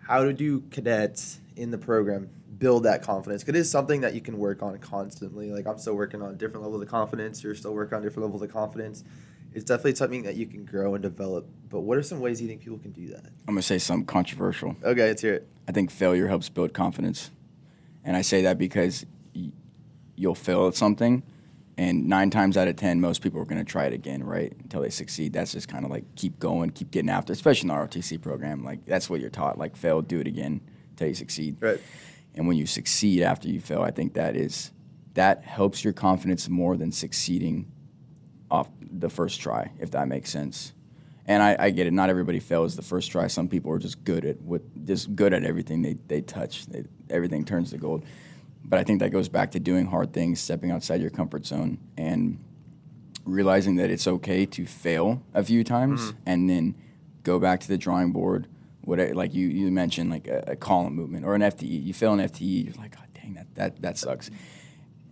[0.00, 3.42] how to do cadets in the program build that confidence.
[3.42, 5.50] Cause it is something that you can work on constantly.
[5.50, 7.42] Like I'm still working on different levels of confidence.
[7.42, 9.04] You're still working on different levels of confidence.
[9.52, 11.48] It's definitely something that you can grow and develop.
[11.68, 13.26] But what are some ways you think people can do that?
[13.48, 14.76] I'm gonna say something controversial.
[14.82, 15.48] Okay, let's hear it.
[15.68, 17.30] I think failure helps build confidence.
[18.04, 19.50] And I say that because y-
[20.14, 21.22] you'll fail at something,
[21.78, 24.52] and nine times out of 10, most people are going to try it again, right?
[24.62, 25.32] Until they succeed.
[25.32, 28.64] That's just kind of like keep going, keep getting after, especially in the ROTC program.
[28.64, 29.58] Like, that's what you're taught.
[29.58, 31.56] Like, fail, do it again until you succeed.
[31.60, 31.80] Right.
[32.34, 34.70] And when you succeed after you fail, I think that is,
[35.14, 37.70] that helps your confidence more than succeeding
[38.50, 40.72] off the first try, if that makes sense.
[41.26, 41.92] And I, I get it.
[41.92, 43.26] Not everybody fails the first try.
[43.26, 46.66] Some people are just good at what, just good at everything they, they touch.
[46.66, 48.04] They, everything turns to gold.
[48.64, 51.78] But I think that goes back to doing hard things, stepping outside your comfort zone,
[51.96, 52.38] and
[53.24, 56.74] realizing that it's okay to fail a few times, and then
[57.22, 58.46] go back to the drawing board.
[58.82, 61.84] What like you, you mentioned like a, a column movement or an FDE.
[61.84, 64.30] You fail an FDE, you're like, God dang that that that sucks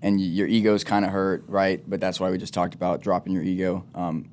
[0.05, 1.83] and your ego's kind of hurt, right?
[1.89, 3.87] But that's why we just talked about dropping your ego.
[3.95, 4.29] Um,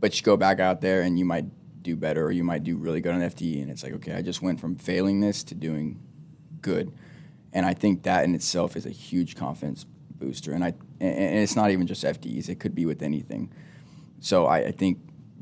[0.00, 1.44] but you go back out there and you might
[1.82, 4.22] do better, or you might do really good on FDE, and it's like, okay, I
[4.22, 6.00] just went from failing this to doing
[6.60, 6.92] good,
[7.52, 9.86] and I think that in itself is a huge confidence
[10.18, 10.52] booster.
[10.52, 13.52] And I and it's not even just FDEs; it could be with anything.
[14.20, 14.98] So I, I think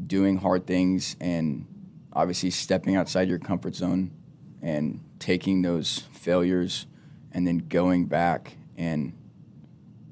[0.06, 1.66] doing hard things and
[2.12, 4.12] obviously stepping outside your comfort zone
[4.62, 6.86] and taking those failures
[7.32, 9.12] and then going back and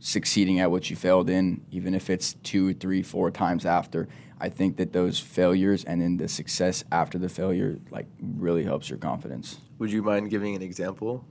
[0.00, 4.08] succeeding at what you failed in, even if it's two, three, four times after.
[4.38, 8.90] I think that those failures and then the success after the failure like really helps
[8.90, 9.58] your confidence.
[9.78, 11.24] Would you mind giving an example?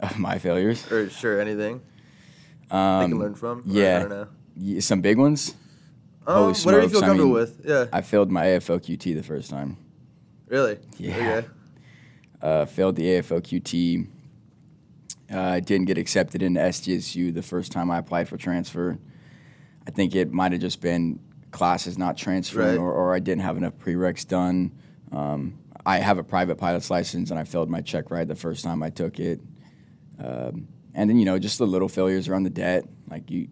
[0.00, 1.80] Of my failures, Or sure, anything
[2.68, 3.62] they um, can learn from?
[3.66, 3.96] Yeah.
[3.96, 4.30] I don't
[4.66, 4.80] know.
[4.80, 5.54] some big ones.
[6.26, 7.60] Um, Holy whatever you feel smokes, I comfortable mean, with.
[7.64, 7.86] Yeah.
[7.92, 9.76] I failed my AFOQT the first time.
[10.48, 10.78] really?
[10.98, 11.16] Yeah.
[11.16, 11.48] Okay.
[12.40, 14.06] uh, failed the AFOQT.
[15.32, 18.98] Uh, I didn't get accepted into SDSU the first time I applied for transfer.
[19.86, 21.20] I think it might have just been
[21.52, 22.78] classes not transferring, Right.
[22.78, 24.72] or, or I didn't have enough prereqs done.
[25.12, 28.64] Um, I have a private pilot's license, and I failed my check ride the first
[28.64, 29.40] time I took it.
[30.18, 33.48] Um, and then you know just the little failures around the det, like you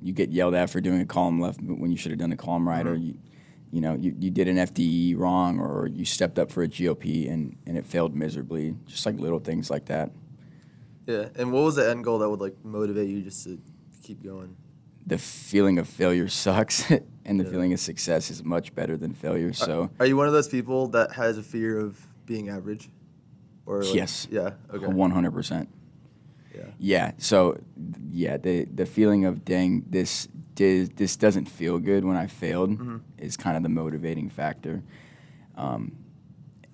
[0.00, 2.36] you get yelled at for doing a column left when you should have done a
[2.36, 3.16] column right, or you
[3.70, 7.30] you know you, you did an FDE wrong, or you stepped up for a GOP
[7.30, 8.74] and and it failed miserably.
[8.86, 10.10] Just like little things like that.
[11.06, 11.28] Yeah.
[11.36, 13.58] And what was the end goal that would like motivate you just to
[14.02, 14.56] keep going?
[15.06, 16.88] The feeling of failure sucks,
[17.24, 17.50] and the Yeah.
[17.50, 19.52] feeling of success is much better than failure.
[19.52, 22.88] So Are you one of those people that has a fear of being average?
[23.66, 24.28] Or like- Yes.
[24.30, 24.50] Yeah.
[24.72, 24.86] Okay.
[24.86, 25.68] one hundred percent.
[26.54, 26.62] Yeah.
[26.78, 27.12] Yeah.
[27.18, 27.58] So,
[28.10, 32.70] yeah, the the feeling of dang this did, this doesn't feel good when I failed
[32.70, 32.96] Mm-hmm.
[33.18, 34.82] is kind of the motivating factor.
[35.56, 35.92] Um,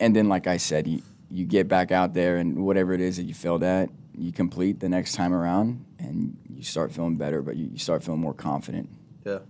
[0.00, 3.16] and then, like I said, you you get back out there and whatever it is
[3.18, 7.42] that you failed at, you complete the next time around, and you start feeling better.
[7.42, 8.90] But you, you start feeling more confident.
[9.24, 9.40] Yeah,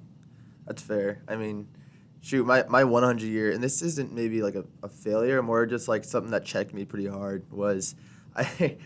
[0.66, 1.22] that's fair.
[1.26, 1.68] I mean,
[2.20, 5.88] shoot, my, my 100 year, and this isn't maybe like a, a failure, more just
[5.88, 7.94] like something that checked me pretty hard was
[8.36, 8.76] I,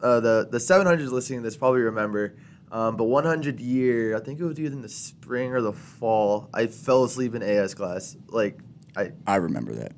[0.00, 2.36] uh, the, the 700s listening to this probably remember,
[2.70, 6.48] um, but 100 year, I think it was either in the spring or the fall,
[6.52, 8.16] I fell asleep in AS class.
[8.28, 8.58] Like,
[8.96, 9.92] I, I remember that.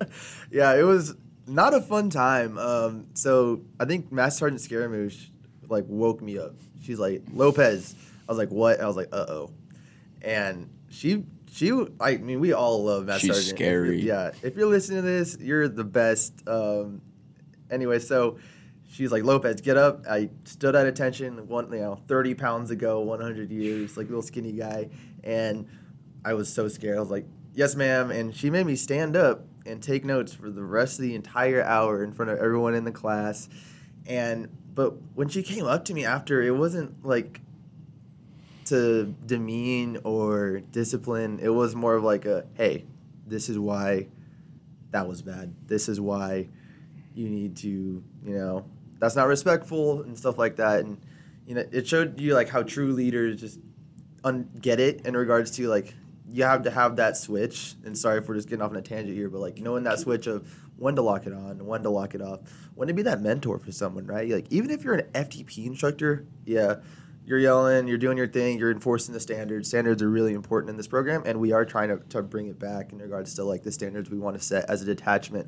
[0.50, 1.14] yeah, it was
[1.48, 2.58] not a fun time.
[2.58, 5.28] Um, so I think Master Sergeant Scaramouche
[5.68, 6.54] like woke me up.
[6.82, 7.94] She's like Lopez.
[8.28, 8.80] I was like, what?
[8.80, 9.50] I was like, uh oh.
[10.22, 13.52] And she she I mean we all love Master She's Sergeant.
[13.52, 14.00] If scary.
[14.00, 14.30] yeah.
[14.42, 16.46] If you're listening to this, you're the best.
[16.46, 17.02] Um,
[17.70, 18.38] anyway, so
[18.90, 20.04] she's like Lopez, get up.
[20.08, 21.48] I stood at attention.
[21.48, 24.90] One you know, thirty pounds ago, one hundred years, like little skinny guy,
[25.24, 25.66] and
[26.24, 26.96] I was so scared.
[26.96, 28.10] I was like, yes, ma'am.
[28.10, 31.62] And she made me stand up and take notes for the rest of the entire
[31.62, 33.48] hour in front of everyone in the class.
[34.06, 37.40] And but when she came up to me after, it wasn't like
[38.66, 41.38] to demean or discipline.
[41.42, 42.84] It was more of like a, hey,
[43.26, 44.08] this is why
[44.90, 45.54] that was bad.
[45.66, 46.48] This is why
[47.14, 48.64] you need to, you know,
[48.98, 50.80] that's not respectful and stuff like that.
[50.80, 50.98] And
[51.46, 53.58] you know, it showed you like how true leaders just
[54.24, 55.94] un- get it in regards to like
[56.30, 57.74] you have to have that switch.
[57.84, 60.26] And sorry for just getting off on a tangent here, but like knowing that switch
[60.26, 62.40] of when to lock it on, when to lock it off,
[62.74, 64.28] when to be that mentor for someone, right?
[64.28, 66.76] Like even if you're an FTP instructor, yeah,
[67.24, 69.68] you're yelling, you're doing your thing, you're enforcing the standards.
[69.68, 72.58] Standards are really important in this program, and we are trying to, to bring it
[72.58, 75.46] back in regards to like the standards we want to set as a detachment.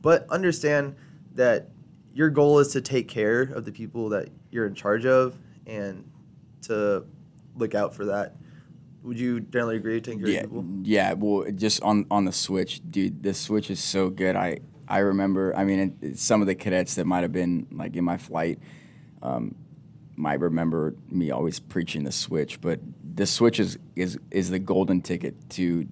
[0.00, 0.96] But understand
[1.34, 1.68] that
[2.12, 6.10] your goal is to take care of the people that you're in charge of and
[6.62, 7.04] to
[7.54, 8.36] look out for that.
[9.02, 10.64] Would you generally agree care Yeah, people?
[10.82, 11.12] yeah.
[11.14, 13.22] Well, just on on the Switch, dude.
[13.22, 14.36] The Switch is so good.
[14.36, 15.54] I I remember.
[15.56, 18.58] I mean, it- some of the cadets that might have been like in my flight
[19.22, 19.54] um,
[20.16, 22.60] might remember me always preaching the switch.
[22.60, 22.80] But
[23.14, 25.86] the switch is is is the golden ticket to,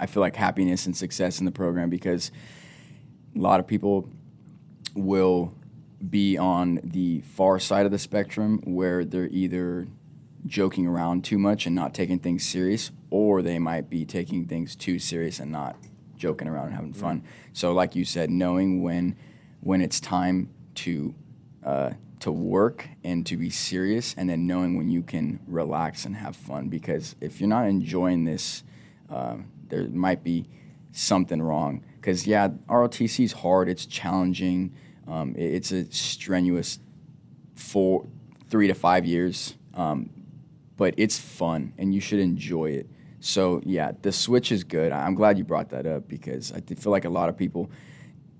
[0.00, 2.30] I feel like happiness and success in the program because
[3.34, 4.08] a lot of people
[4.94, 5.54] will
[6.10, 9.86] be on the far side of the spectrum where they're either
[10.46, 14.74] joking around too much and not taking things serious, or they might be taking things
[14.74, 15.76] too serious and not
[16.16, 17.22] joking around and having fun.
[17.52, 19.16] So, like you said, knowing when
[19.60, 21.14] when it's time to
[21.64, 26.16] uh, to work and to be serious, and then knowing when you can relax and
[26.16, 26.68] have fun.
[26.68, 28.62] Because if you're not enjoying this,
[29.10, 30.46] um, there might be
[30.92, 31.84] something wrong.
[31.96, 33.68] Because yeah, ROTC is hard.
[33.68, 34.72] It's challenging.
[35.06, 36.78] Um, it- it's a strenuous
[37.54, 38.06] four,
[38.48, 39.56] three to five years.
[39.74, 40.10] Um,
[40.82, 42.88] but it's fun and you should enjoy it.
[43.20, 44.90] So yeah, the switch is good.
[44.90, 47.70] I'm glad you brought that up because I feel like a lot of people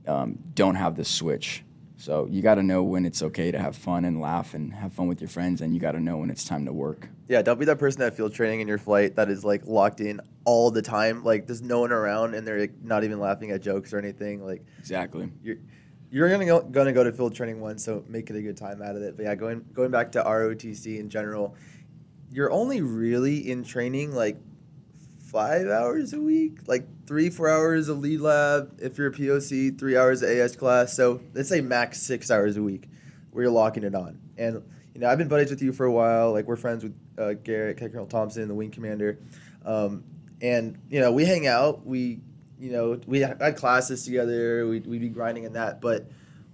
[0.08, 1.62] um, don't have the switch.
[1.98, 4.92] So you got to know when it's okay to have fun and laugh and have
[4.92, 7.08] fun with your friends, and you got to know when it's time to work.
[7.28, 10.00] Yeah, don't be that person at field training in your flight that is like locked
[10.00, 11.22] in all the time.
[11.22, 14.44] Like there's no one around and they're like, not even laughing at jokes or anything.
[14.44, 15.30] Like Exactly.
[15.44, 15.58] you're
[16.12, 18.82] you're gonna go, gonna go to field training once, so make it a good time
[18.82, 19.16] out of it.
[19.16, 21.56] But yeah, going going back to ROTC in general,
[22.32, 24.38] you're only really in training like
[25.30, 28.78] five hours a week, like three four hours of lead lab.
[28.80, 30.96] If you're a POC, three hours of AS class.
[30.96, 32.88] So let's say max six hours a week,
[33.30, 34.18] where you're locking it on.
[34.38, 34.62] And
[34.94, 36.32] you know, I've been buddies with you for a while.
[36.32, 39.18] Like we're friends with uh, Garrett, Colonel Thompson, the wing commander,
[39.66, 40.04] um,
[40.40, 41.86] and you know we hang out.
[41.86, 42.20] We
[42.58, 44.66] you know we had classes together.
[44.66, 45.82] We'd, we'd be grinding in that.
[45.82, 46.10] But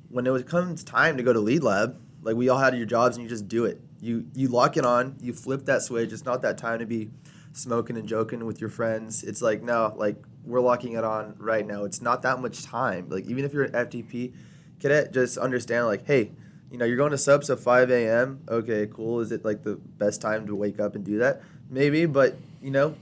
[0.08, 3.16] when it comes time to go to lead lab, like we all had your jobs
[3.16, 3.80] and you just do it.
[4.00, 5.16] You you lock it on.
[5.20, 6.12] You flip that switch.
[6.12, 7.10] It's not that time to be
[7.52, 9.22] smoking and joking with your friends.
[9.24, 11.84] It's like no, like we're locking it on right now.
[11.84, 13.08] It's not that much time.
[13.08, 14.32] Like even if you're an FTP
[14.80, 16.30] cadet, just understand like, hey,
[16.70, 18.40] you know, you're going to subs at 5 a.m.
[18.48, 19.20] Okay, cool.
[19.20, 21.42] Is it like the best time to wake up and do that?
[21.70, 22.94] Maybe, but you know,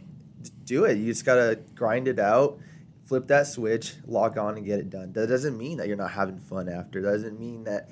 [0.65, 0.99] do it.
[0.99, 2.59] You just gotta grind it out,
[3.05, 5.13] flip that switch, lock on, and get it done.
[5.13, 7.01] That doesn't mean that you're not having fun after.
[7.03, 7.91] That doesn't mean that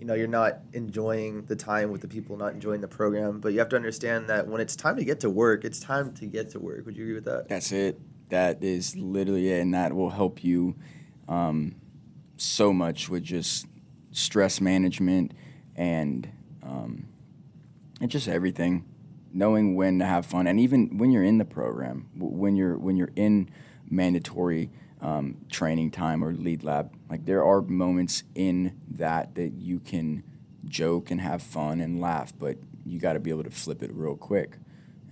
[0.00, 3.38] you know you're not enjoying the time with the people, not enjoying the program.
[3.38, 6.14] But you have to understand that when it's time to get to work, it's time
[6.14, 6.86] to get to work.
[6.86, 7.50] Would you agree with that?
[7.50, 8.00] That's it.
[8.30, 10.74] That is literally it, and that will help you
[11.28, 11.74] um,
[12.38, 13.66] so much with just
[14.10, 15.34] stress management
[15.76, 16.32] and
[16.62, 17.06] um,
[18.00, 18.86] and just everything.
[19.34, 22.96] Knowing when to have fun, and even when you're in the program, when you're when
[22.96, 23.50] you're in
[23.90, 24.70] mandatory
[25.02, 30.22] um, training time or lead lab, like there are moments in that that you can
[30.66, 33.90] joke and have fun and laugh, but you got to be able to flip it
[33.92, 34.56] real quick.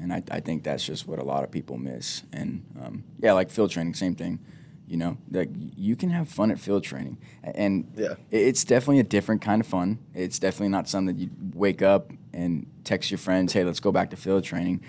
[0.00, 2.22] And I, I think that's just what a lot of people miss.
[2.32, 4.38] And um, yeah, like field training, same thing.
[4.86, 8.14] You know, like you can have fun at field training, and Yeah.
[8.30, 9.98] it's definitely a different kind of fun.
[10.14, 13.92] It's definitely not something that you wake up and text your friends, "Hey, let's go
[13.92, 14.80] back to field training."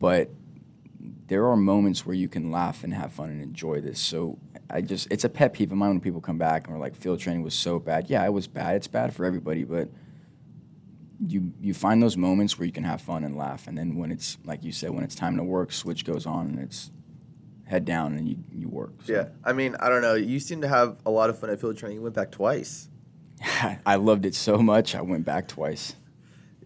[0.00, 0.30] But
[1.26, 3.98] there are moments where you can laugh and have fun and enjoy this.
[3.98, 6.78] So I just, it's a pet peeve of mine when people come back and are
[6.78, 8.10] like, field training was so bad.
[8.10, 8.76] Yeah, it was bad.
[8.76, 9.88] It's bad for everybody, but
[11.26, 14.10] you you find those moments where you can have fun and laugh, and then when
[14.10, 16.90] it's like you said, when it's time to work, switch goes on and it's
[17.64, 18.92] head down and you you work.
[19.04, 19.12] So.
[19.12, 19.28] Yeah.
[19.44, 20.14] I mean, I don't know.
[20.14, 21.98] You seem to have a lot of fun at field training.
[21.98, 22.88] You went back twice.
[23.86, 24.94] I loved it so much.
[24.94, 25.94] I went back twice.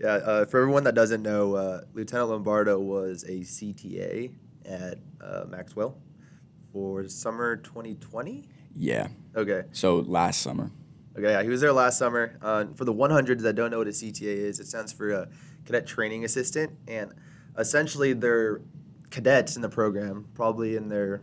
[0.01, 4.31] Yeah, uh, for everyone that doesn't know, uh, Lieutenant Lombardo was a CTA
[4.65, 5.97] at uh, Maxwell
[6.73, 8.49] for summer 2020.
[8.75, 9.09] Yeah.
[9.37, 10.71] Okay, So last summer.
[11.17, 12.39] okay, yeah, he was there last summer.
[12.43, 15.29] Uh, for the 100s that don't know what a CTA is, it stands for a
[15.65, 17.13] Cadet Training Assistant, and
[17.57, 18.61] essentially they're
[19.11, 21.23] cadets in the program, probably in their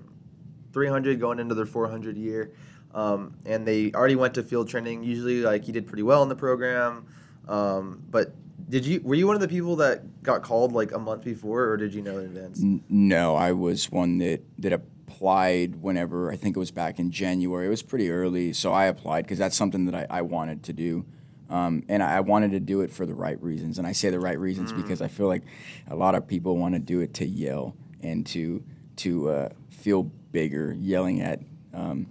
[0.74, 2.52] 300 going into their 400 year,
[2.94, 5.04] um, and they already went to field training.
[5.04, 7.06] Usually, like he did pretty well in the program,
[7.48, 8.34] um, but
[8.68, 11.70] did you were you one of the people that got called like a month before,
[11.70, 12.62] or did you know in advance?
[12.62, 17.12] N- no, I was one that that applied whenever I think it was back in
[17.12, 17.68] January.
[17.68, 20.74] It was pretty early, so I applied because that's something that I, I wanted to
[20.74, 21.06] do.
[21.48, 23.78] Um, and I wanted to do it for the right reasons.
[23.78, 25.44] And I say the right reasons because I feel like
[25.88, 28.64] a lot of people want to do it to yell and to
[28.98, 31.42] to uh, feel bigger, yelling at
[31.74, 32.08] um,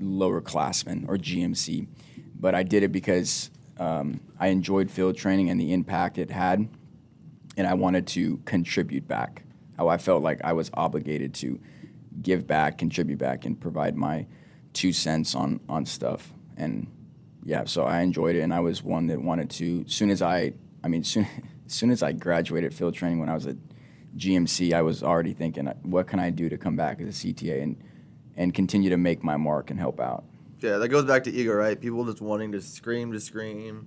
[0.00, 1.86] lower classmen or GMC.
[2.40, 6.68] But I did it because um, I enjoyed field training and the impact it had
[7.58, 9.42] and I wanted to contribute back.
[9.76, 11.60] How I felt like I was obligated to
[12.22, 14.26] give back, contribute back, and provide my
[14.72, 16.32] two cents on on stuff.
[16.56, 16.86] And
[17.44, 19.84] yeah, so I enjoyed it, and I was one that wanted to.
[19.88, 20.52] Soon as I,
[20.82, 21.42] I mean, soon as
[21.74, 23.56] soon as I graduated field training when I was at
[24.16, 27.62] GMC, I was already thinking, what can I do to come back as a CTA
[27.62, 27.76] and
[28.36, 30.24] and continue to make my mark and help out.
[30.60, 31.80] Yeah, that goes back to ego, right?
[31.80, 33.86] People just wanting to scream to scream,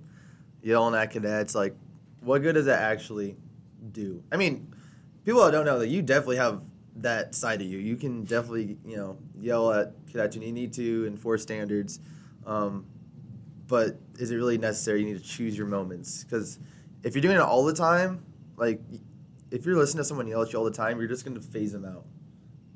[0.62, 1.54] yelling at cadets.
[1.54, 1.76] Like,
[2.20, 3.36] what good does that actually
[3.92, 4.22] do?
[4.32, 4.72] I mean,
[5.24, 6.62] people that don't know that you definitely have
[6.96, 7.78] that side of you.
[7.78, 12.00] You can definitely, you know, yell at cadets when you need to, enforce standards.
[12.46, 12.86] Um,
[13.68, 15.00] but is it really necessary?
[15.00, 16.58] You need to choose your moments because
[17.02, 18.22] if you're doing it all the time,
[18.56, 18.80] like
[19.50, 21.72] if you're listening to someone yell at you all the time, you're just gonna phase
[21.72, 22.04] them out.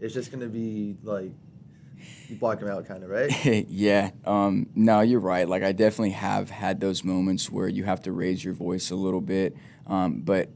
[0.01, 1.33] It's just gonna be like
[2.29, 3.31] you block them out, kind of, right?
[3.69, 4.11] yeah.
[4.25, 5.49] Um, no, you're right.
[5.49, 8.97] Like I definitely have had those moments where you have to raise your voice a
[8.97, 9.57] little bit.
[9.87, 10.51] Um, but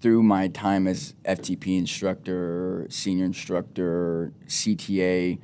[0.00, 5.38] through my time as FTP instructor, senior instructor, CTA,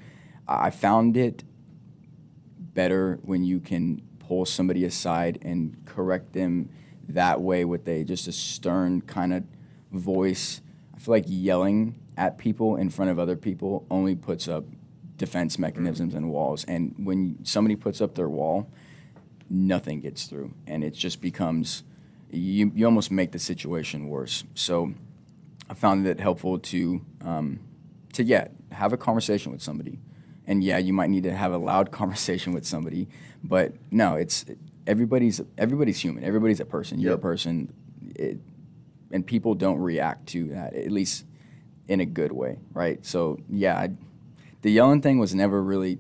[0.46, 1.44] I found it
[2.58, 6.68] better when you can pull somebody aside and correct them
[7.08, 9.44] that way with a just a stern kind of
[9.92, 10.60] voice.
[10.94, 14.64] I feel like yelling at people in front of other people only puts up
[15.20, 16.64] defense mechanisms and walls.
[16.64, 18.66] And when somebody puts up their wall,
[19.50, 21.84] nothing gets through, and it just becomes
[22.30, 22.72] you.
[22.74, 24.44] You almost make the situation worse.
[24.54, 24.94] So
[25.68, 27.60] I found it helpful to um,
[28.14, 30.00] to yeah have a conversation with somebody,
[30.46, 33.06] and yeah, you might need to have a loud conversation with somebody,
[33.44, 34.46] but no, it's
[34.86, 36.24] everybody's everybody's human.
[36.24, 36.98] Everybody's a person.
[36.98, 37.72] You're a person.
[38.16, 38.38] It,
[39.12, 41.26] and people don't react to that at least
[41.88, 43.04] in a good way, right?
[43.04, 43.90] So yeah, I,
[44.62, 45.98] the yelling thing was never really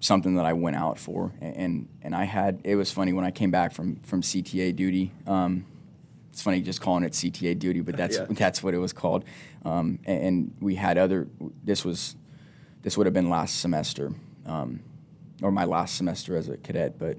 [0.00, 3.30] something that I went out for, and and, I had it was funny when I
[3.30, 5.12] came back from from CTA duty.
[5.26, 5.66] Um,
[6.30, 8.26] it's funny just calling it CTA duty, but that's Yeah.
[8.30, 9.24] that's what it was called.
[9.64, 11.28] Um, and, and we had other.
[11.62, 12.16] This was
[12.82, 14.12] this would have been last semester,
[14.46, 14.80] um,
[15.42, 17.18] or my last semester as a cadet, but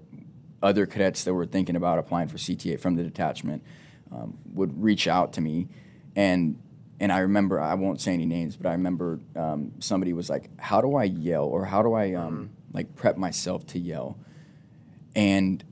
[0.61, 3.63] other cadets that were thinking about applying for CTA from the detachment
[4.11, 5.67] um, would reach out to me,
[6.15, 6.59] and
[6.99, 10.49] and I remember I won't say any names, but I remember um, somebody was like,
[10.59, 14.17] "How do I yell?" or "How do I um, like prep myself to yell?"
[15.15, 15.63] And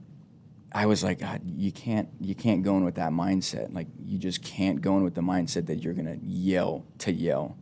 [0.71, 3.74] I was like, God, you can't you can't go in with that mindset.
[3.74, 7.55] Like you just can't go in with the mindset that you're gonna yell to yell.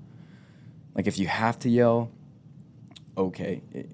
[0.95, 2.11] Like if you have to yell,
[3.17, 3.61] okay.
[3.73, 3.91] It-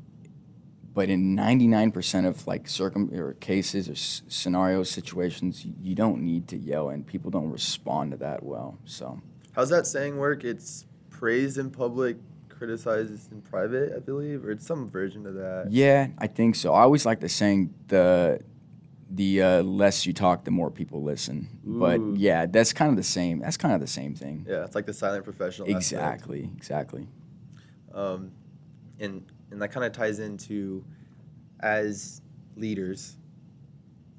[0.94, 6.24] but in 99% of like circum or cases or s- scenarios, situations, you, you don't
[6.24, 8.80] need to yell, and people don't respond to that well.
[8.86, 9.22] So
[9.58, 10.44] How's that saying work?
[10.44, 15.70] It's praised in public, criticized in private, I believe, or it's some version of that.
[15.72, 16.76] yeah, I think so.
[16.76, 18.40] I always like the saying the
[19.10, 21.50] the uh, less you talk, the more people listen.
[21.64, 23.40] But yeah, that's kind of the same.
[23.40, 24.46] That's kind of the same thing.
[24.48, 25.68] Yeah, it's like the silent professional.
[25.70, 25.82] aspect.
[25.82, 27.08] Exactly, exactly.
[27.96, 28.34] Um,
[29.00, 30.86] and and that kind of ties into
[31.62, 32.22] as
[32.56, 33.18] leaders,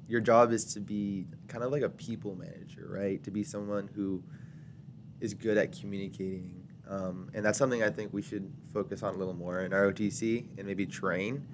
[0.09, 3.23] your job is to be kind of like a people manager, right?
[3.23, 4.21] To be someone who
[5.21, 6.67] is good at communicating.
[6.89, 10.45] Um, and that's something I think we should focus on a little more in ROTC
[10.57, 11.45] and maybe train.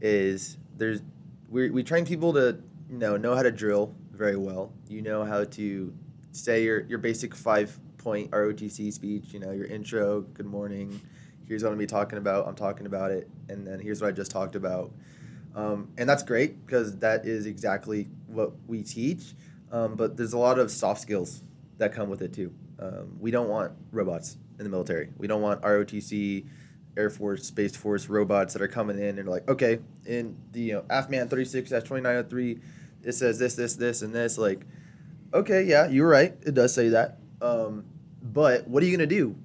[0.00, 1.02] Is there's
[1.48, 2.58] we we train people to
[2.90, 4.72] you know know how to drill very well.
[4.88, 5.92] You know how to
[6.32, 9.32] say your your basic five point ROTC speech.
[9.32, 11.00] You know your intro, good morning.
[11.48, 12.46] Here's what I'm be talking about.
[12.46, 14.92] I'm talking about it, and then here's what I just talked about.
[15.54, 19.34] Um, and that's great because that is exactly what we teach.
[19.72, 21.42] Um, but there's a lot of soft skills
[21.78, 22.52] that come with it too.
[22.78, 25.10] Um, we don't want robots in the military.
[25.16, 26.46] We don't want ROTC,
[26.96, 30.72] Air Force, Space Force robots that are coming in and like, okay, in the you
[30.74, 32.60] know, AFMAN 36 2903,
[33.02, 34.38] it says this, this, this, and this.
[34.38, 34.66] Like,
[35.32, 36.34] okay, yeah, you're right.
[36.44, 37.18] It does say that.
[37.40, 37.84] Um,
[38.22, 39.36] but what are you going to do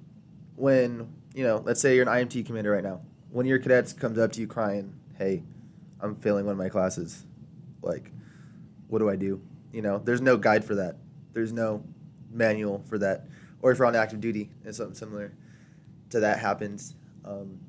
[0.56, 3.00] when, you know, let's say you're an IMT commander right now.
[3.30, 5.42] One of your cadets comes up to you crying, hey,
[6.00, 7.24] I'm failing one of my classes.
[7.80, 8.10] Like,
[8.88, 9.40] what do I do?
[9.72, 10.96] You know, there's no guide for that.
[11.32, 11.84] There's no
[12.32, 13.26] manual for that.
[13.60, 15.32] Or if you're on active duty and something similar
[16.10, 16.94] to that happens.
[17.24, 17.60] Um,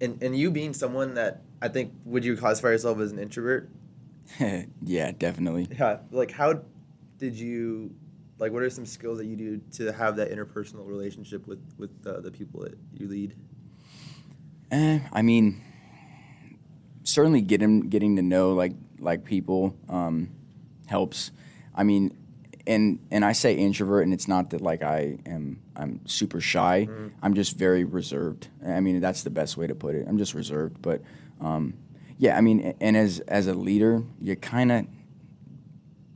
[0.00, 3.70] and, and you being someone that I think, would you classify yourself as an introvert?
[4.82, 5.68] yeah, definitely.
[5.78, 5.98] Yeah.
[6.10, 6.62] Like, how
[7.18, 7.94] did you,
[8.38, 11.90] like, what are some skills that you do to have that interpersonal relationship with, with
[12.06, 13.34] uh, the people that you lead?
[14.70, 15.62] Eh, I mean,
[17.02, 20.30] certainly getting getting to know like like people um,
[20.86, 21.32] helps.
[21.74, 22.16] I mean,
[22.66, 26.88] and and I say introvert, and it's not that like I am I'm super shy.
[27.22, 28.48] I'm just very reserved.
[28.66, 30.06] I mean, that's the best way to put it.
[30.08, 31.02] I'm just reserved, but
[31.40, 31.74] um,
[32.18, 34.86] yeah, I mean, and as as a leader, you kind of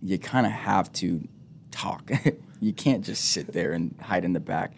[0.02, 1.26] you kind of have to
[1.70, 2.10] talk.
[2.60, 4.74] you can't just sit there and hide in the back.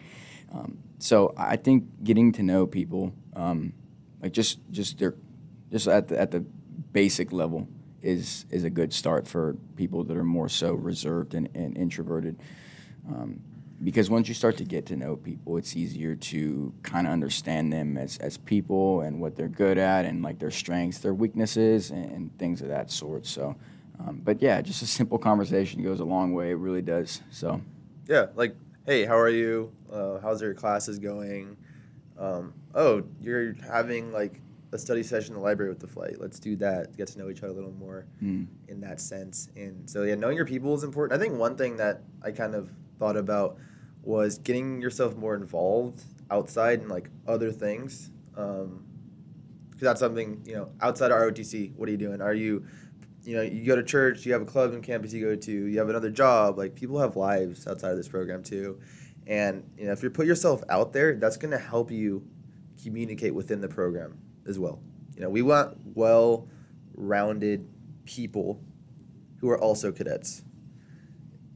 [0.51, 3.73] Um, so I think getting to know people, um,
[4.21, 5.15] like just just their,
[5.71, 6.39] just at the at the
[6.93, 7.67] basic level,
[8.01, 12.37] is is a good start for people that are more so reserved and, and introverted.
[13.07, 13.41] Um,
[13.83, 17.71] because once you start to get to know people, it's easier to kind of understand
[17.71, 21.91] them as, as people and what they're good at and like their strengths, their weaknesses,
[21.91, 23.27] and, and things of that sort.
[23.27, 23.55] So,
[23.99, 26.51] um, but yeah, just a simple conversation goes a long way.
[26.51, 27.21] It really does.
[27.29, 27.61] So,
[28.07, 29.71] Yeah, like, hey, how are you?
[29.91, 31.55] Uh, how's your classes going?
[32.17, 34.41] Um, oh, you're having like
[34.71, 36.19] a study session in the library with the flight.
[36.19, 36.95] Let's do that.
[36.97, 39.49] Get to know each other a little more mm, in that sense.
[39.55, 41.19] And so, yeah, knowing your people is important.
[41.19, 43.57] I think one thing that I kind of thought about
[44.03, 48.11] was getting yourself more involved outside and like other things.
[48.35, 48.83] Um,
[49.69, 51.75] because that's something you know outside of ROTC.
[51.75, 52.19] What are you doing?
[52.19, 52.65] Are you,
[53.23, 54.25] you know, you go to church.
[54.25, 55.51] You have a club in campus you go to.
[55.51, 56.57] You have another job.
[56.57, 58.79] Like people have lives outside of this program too,
[59.27, 62.27] and you know if you put yourself out there, that's going to help you
[62.81, 64.81] communicate within the program as well.
[65.15, 67.67] You know, we want well-rounded
[68.05, 68.61] people
[69.39, 70.43] who are also cadets.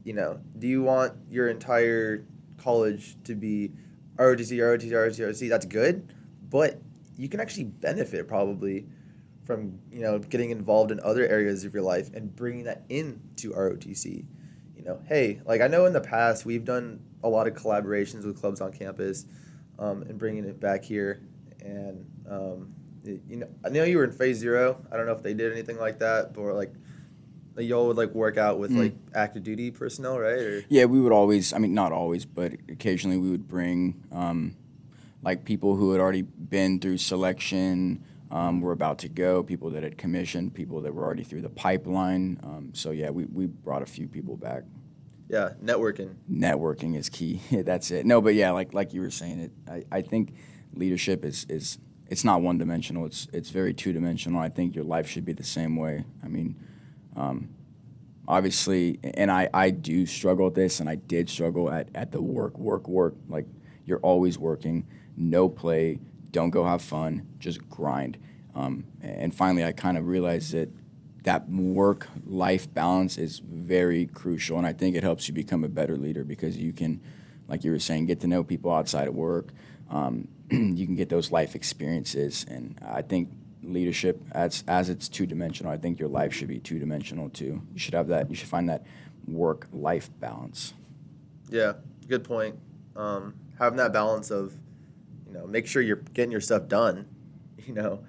[0.04, 2.26] You know, do you want your entire
[2.58, 3.72] college to be
[4.16, 5.48] ROTC, ROTC, ROTC, ROTC?
[5.48, 6.12] That's good,
[6.48, 6.80] but
[7.16, 8.86] you can actually benefit probably
[9.44, 13.52] from you know getting involved in other areas of your life and bringing that into
[13.52, 14.24] ROTC.
[14.76, 18.24] You know, hey, like I know in the past we've done a lot of collaborations
[18.24, 19.26] with clubs on campus,
[19.78, 21.22] um, and bringing it back here.
[21.60, 22.74] And um,
[23.04, 24.84] you know, I know you were in phase zero.
[24.90, 26.72] I don't know if they did anything like that, but like
[27.58, 28.76] y'all would like work out with Mm.
[28.78, 30.38] like active duty personnel, right?
[30.40, 34.56] Or yeah, we would always, I mean, not always, but occasionally we would bring um,
[35.22, 39.82] like people who had already been through selection, um, were about to go, people that
[39.82, 42.40] had commissioned, people that were already through the pipeline.
[42.42, 44.62] Um, so yeah, we, we brought a few people back.
[45.28, 46.14] yeah, networking.
[46.30, 47.40] networking is key.
[47.52, 48.06] That's it.
[48.06, 49.52] No, but yeah, like like you were saying, it.
[49.68, 50.32] I, I think
[50.72, 51.76] leadership is is
[52.12, 53.06] it's not one dimensional.
[53.06, 54.38] It's it's very two dimensional.
[54.38, 56.04] I think your life should be the same way.
[56.22, 56.54] I mean,
[57.16, 57.48] um,
[58.28, 62.20] obviously, and I I do struggle with this, and I did struggle at at the
[62.20, 63.14] work work work.
[63.30, 63.46] Like
[63.86, 64.86] you're always working,
[65.16, 66.00] no play,
[66.30, 68.18] don't go have fun, just grind.
[68.54, 70.68] Um, and finally, I kind of realized that
[71.22, 75.68] that work life balance is very crucial and i think it helps you become a
[75.68, 77.00] better leader because you can
[77.52, 79.48] like you were saying get to know people outside of work
[79.90, 83.28] um, you can get those life experiences and i think
[83.62, 87.94] leadership as as it's two-dimensional i think your life should be two-dimensional too you should
[87.94, 88.84] have that you should find that
[89.28, 90.74] work life balance
[91.50, 91.74] Yeah,
[92.08, 92.56] good point.
[92.96, 94.54] Um, having that balance of,
[95.26, 97.06] you know, make sure you're getting your stuff done.
[97.64, 98.04] You know,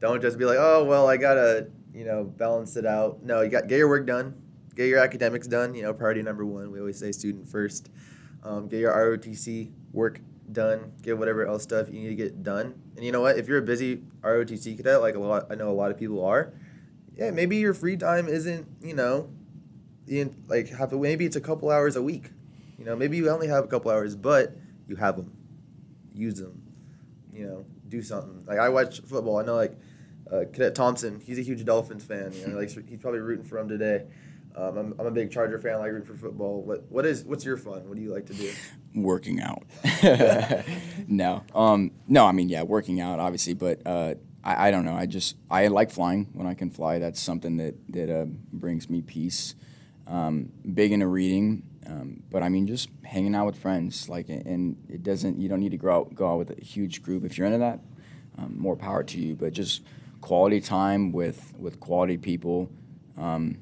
[0.00, 3.22] don't just be like, oh well, I gotta, you know, balance it out.
[3.22, 4.34] No, you got get your work done,
[4.74, 5.76] get your academics done.
[5.76, 6.72] You know, priority number one.
[6.72, 7.88] We always say student first.
[8.46, 10.20] Um, get your ROTC work
[10.52, 10.92] done.
[11.02, 12.80] Get whatever else stuff you need to get done.
[12.94, 13.38] And you know what?
[13.38, 16.24] If you're a busy ROTC cadet, like a lot, I know a lot of people
[16.24, 16.52] are.
[17.16, 19.30] Yeah, maybe your free time isn't, you know,
[20.06, 22.30] in like have maybe it's a couple hours a week.
[22.78, 25.36] You know, maybe you only have a couple hours, but you have them.
[26.14, 26.62] Use them.
[27.32, 28.44] You know, do something.
[28.46, 29.38] Like I watch football.
[29.38, 29.76] I know like
[30.30, 31.20] uh, Cadet Thompson.
[31.20, 32.32] He's a huge Dolphins fan.
[32.32, 34.04] You know, like he's probably rooting for them today.
[34.56, 35.74] Um, I'm, I'm a big Charger fan.
[35.74, 36.62] I like rooting for football.
[36.62, 37.88] What what is what's your fun?
[37.88, 38.50] What do you like to do?
[38.96, 39.64] working out.
[41.06, 42.24] no, um, no.
[42.24, 44.94] I mean, yeah, working out, obviously, but uh, I, I don't know.
[44.94, 46.98] I just I like flying when I can fly.
[46.98, 49.54] That's something that that uh, brings me peace.
[50.06, 54.08] Um, big into reading, um, but I mean, just hanging out with friends.
[54.08, 55.40] Like, and it doesn't.
[55.40, 57.24] You don't need to go out go out with a huge group.
[57.24, 57.80] If you're into that,
[58.38, 59.36] um, more power to you.
[59.36, 59.82] But just
[60.20, 62.70] quality time with with quality people.
[63.18, 63.58] Um,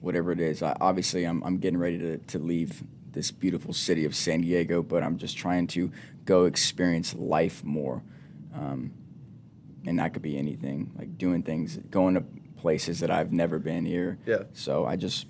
[0.00, 0.62] whatever it is.
[0.62, 2.82] I, obviously, I'm, I'm getting ready to, to leave
[3.12, 5.90] this beautiful city of San Diego, but I'm just trying to
[6.24, 8.02] go experience life more.
[8.54, 8.92] Um,
[9.86, 12.24] and that could be anything, like doing things, going to
[12.56, 14.18] places that I've never been here.
[14.26, 14.42] Yeah.
[14.52, 15.26] So I just,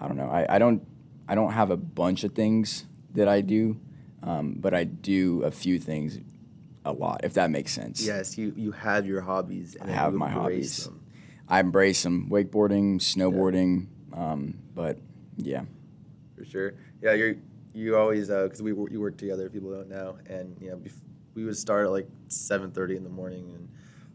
[0.00, 0.28] I don't know.
[0.28, 0.86] I, I don't,
[1.28, 2.84] I don't have a bunch of things
[3.14, 3.80] that I do,
[4.22, 6.18] um, but I do a few things
[6.84, 8.06] a lot, if that makes sense.
[8.06, 9.74] Yes, you you have your hobbies.
[9.74, 10.84] And I have my hobbies.
[10.84, 11.00] them.
[11.48, 13.88] I embrace them: wakeboarding, snowboarding.
[14.16, 14.98] Um, but
[15.36, 15.64] yeah,
[16.36, 16.74] for sure.
[17.02, 17.36] Yeah, you're
[17.74, 19.50] you always because we wor- you work together.
[19.50, 21.02] People don't know, and you know bef-
[21.34, 23.68] we would start at like seven thirty in the morning and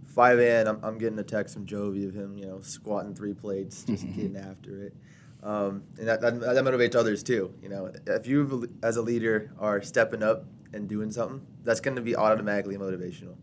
[0.07, 0.67] five a.m.
[0.67, 4.05] I'm, I'm getting a text from Jovi of him, you know, squatting three plates, just
[4.15, 4.95] getting after it,
[5.43, 7.53] um, and that, that that motivates others too.
[7.61, 11.95] You know, if you as a leader are stepping up and doing something, that's going
[11.95, 13.35] to be automatically motivational.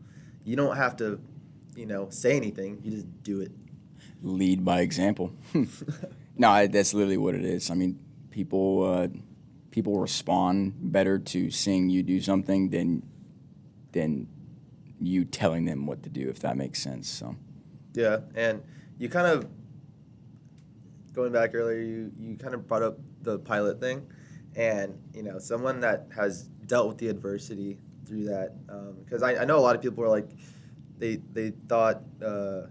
[0.44, 1.20] You don't have to,
[1.76, 2.80] you know, say anything.
[2.82, 3.52] You just do it.
[4.22, 5.32] lead by example.
[6.38, 7.70] no, that's literally what it is.
[7.70, 7.98] I mean,
[8.30, 9.08] people uh,
[9.70, 13.02] people respond better to seeing you do something than
[13.92, 14.28] than
[15.00, 17.08] you telling them what to do, if that makes sense.
[17.08, 17.36] So
[17.94, 18.62] Yeah, and
[18.98, 19.48] you kind of
[21.12, 24.06] going back earlier, you you kind of brought up the pilot thing,
[24.54, 28.54] and you know, someone that has dealt with the adversity through that.
[29.04, 30.30] Because I, I know a lot of people are like,
[30.98, 32.62] they they thought uh,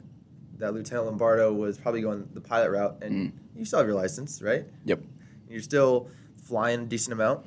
[0.59, 4.41] that Lieutenant Lombardo was probably going the pilot route, and you still have your license,
[4.41, 4.65] right?
[4.85, 5.01] Yep.
[5.49, 6.09] You're still
[6.43, 7.45] flying a decent amount.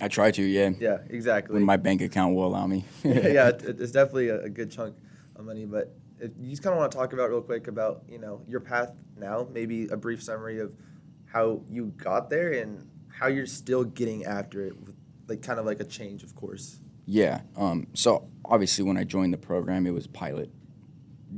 [0.00, 0.70] I try to, yeah.
[0.78, 1.54] Yeah, exactly.
[1.54, 2.84] When my bank account will allow me.
[3.04, 4.96] yeah, it's definitely a, a good chunk
[5.36, 5.64] of money.
[5.64, 8.60] But you just kind of want to talk about real quick about you know your
[8.60, 10.72] path now, maybe a brief summary of
[11.26, 15.66] how you got there and how you're still getting after it, with like kind of
[15.66, 16.80] like a change of course.
[17.06, 17.40] Yeah.
[17.56, 20.50] Um, so obviously, when I joined the program, it was pilot.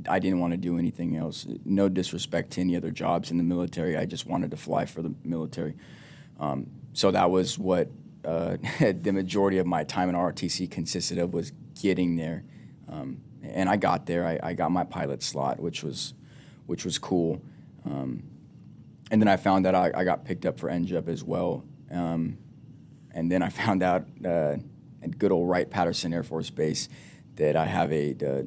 [0.09, 1.47] I didn't want to do anything else.
[1.65, 3.97] No disrespect to any other jobs in the military.
[3.97, 5.75] I just wanted to fly for the military.
[6.39, 7.89] Um, so that was what
[8.25, 12.45] uh, the majority of my time in ROTC consisted of was getting there.
[12.89, 14.27] Um, and I got there.
[14.27, 16.15] I, I, got my pilot slot, which was
[16.67, 17.41] which was cool.
[17.85, 18.23] Um,
[19.11, 21.65] and then I found out I, I, got picked up for NJEP as well.
[21.91, 22.39] Um,
[23.13, 24.57] and then I found out uh,
[25.03, 26.89] at good old Wright Patterson Air Force Base
[27.37, 28.47] that I have a, a,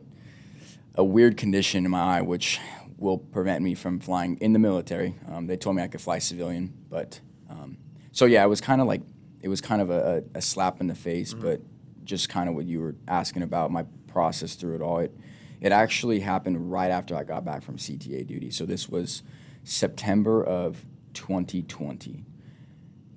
[0.96, 2.60] a weird condition in my eye, which
[2.98, 5.16] will prevent me from flying in the military.
[5.32, 7.20] Um, they told me I could fly civilian, but
[7.50, 7.78] um,
[8.12, 9.02] so yeah, it was kind of like
[9.42, 11.44] it was kind of a, a slap in the face, mm-hmm.
[11.44, 11.62] but
[12.06, 15.00] just kind of what you were asking about my process through it all.
[15.00, 15.16] It
[15.64, 18.52] it actually happened right after I got back from CTA duty.
[18.52, 19.24] So this was
[19.64, 22.26] September of 2020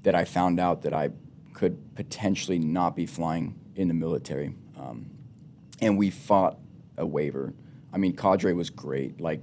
[0.04, 1.10] that I found out that I
[1.54, 4.54] could potentially not be flying in the military.
[4.78, 5.10] Um,
[5.80, 6.58] and we fought
[6.96, 7.52] a waiver.
[7.92, 9.20] I mean, cadre was great.
[9.20, 9.40] Like,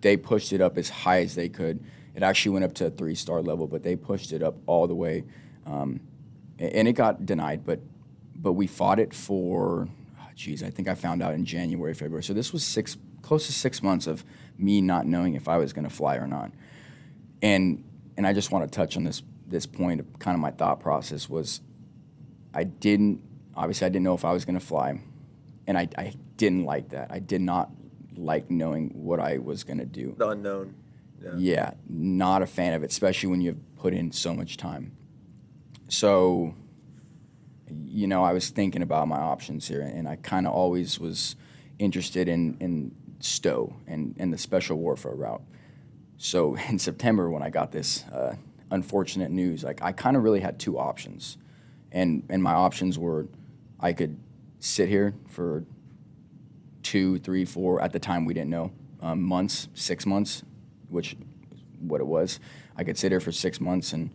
[0.00, 1.84] they pushed it up as high as they could.
[2.14, 4.86] It actually went up to a three star level, but they pushed it up all
[4.86, 5.24] the way.
[5.66, 6.00] Um,
[6.58, 7.80] and it got denied, but
[8.40, 9.88] but we fought it for,
[10.36, 12.22] geez, I think I found out in January, February.
[12.22, 14.24] So this was six, close to six months of
[14.56, 16.52] me not knowing if I was going to fly or not.
[17.42, 17.84] And
[18.16, 20.80] and I just want to touch on this this point of kind of my thought
[20.80, 21.60] process was
[22.52, 23.22] I didn't
[23.54, 25.00] obviously I didn't know if I was going to fly,
[25.66, 27.08] and I, I didn't like that.
[27.10, 27.70] I did not
[28.16, 30.14] like knowing what I was going to do.
[30.16, 30.74] The unknown.
[31.20, 31.32] Yeah.
[31.36, 34.96] yeah, not a fan of it, especially when you've put in so much time.
[35.88, 36.54] So,
[37.84, 41.34] you know, I was thinking about my options here, and I kind of always was
[41.78, 45.42] interested in in STO and, and the special warfare route.
[46.18, 48.36] So in September, when I got this uh,
[48.70, 49.64] unfortunate news.
[49.64, 51.38] Like I kind of really had two options,
[51.92, 53.28] and and my options were,
[53.80, 54.18] I could
[54.60, 55.64] sit here for
[56.88, 57.82] two, three, four.
[57.82, 58.72] At the time, we didn't know
[59.02, 60.42] um, months, six months,
[60.88, 61.16] which
[61.80, 62.40] what it was.
[62.76, 64.10] I could sit here for six months and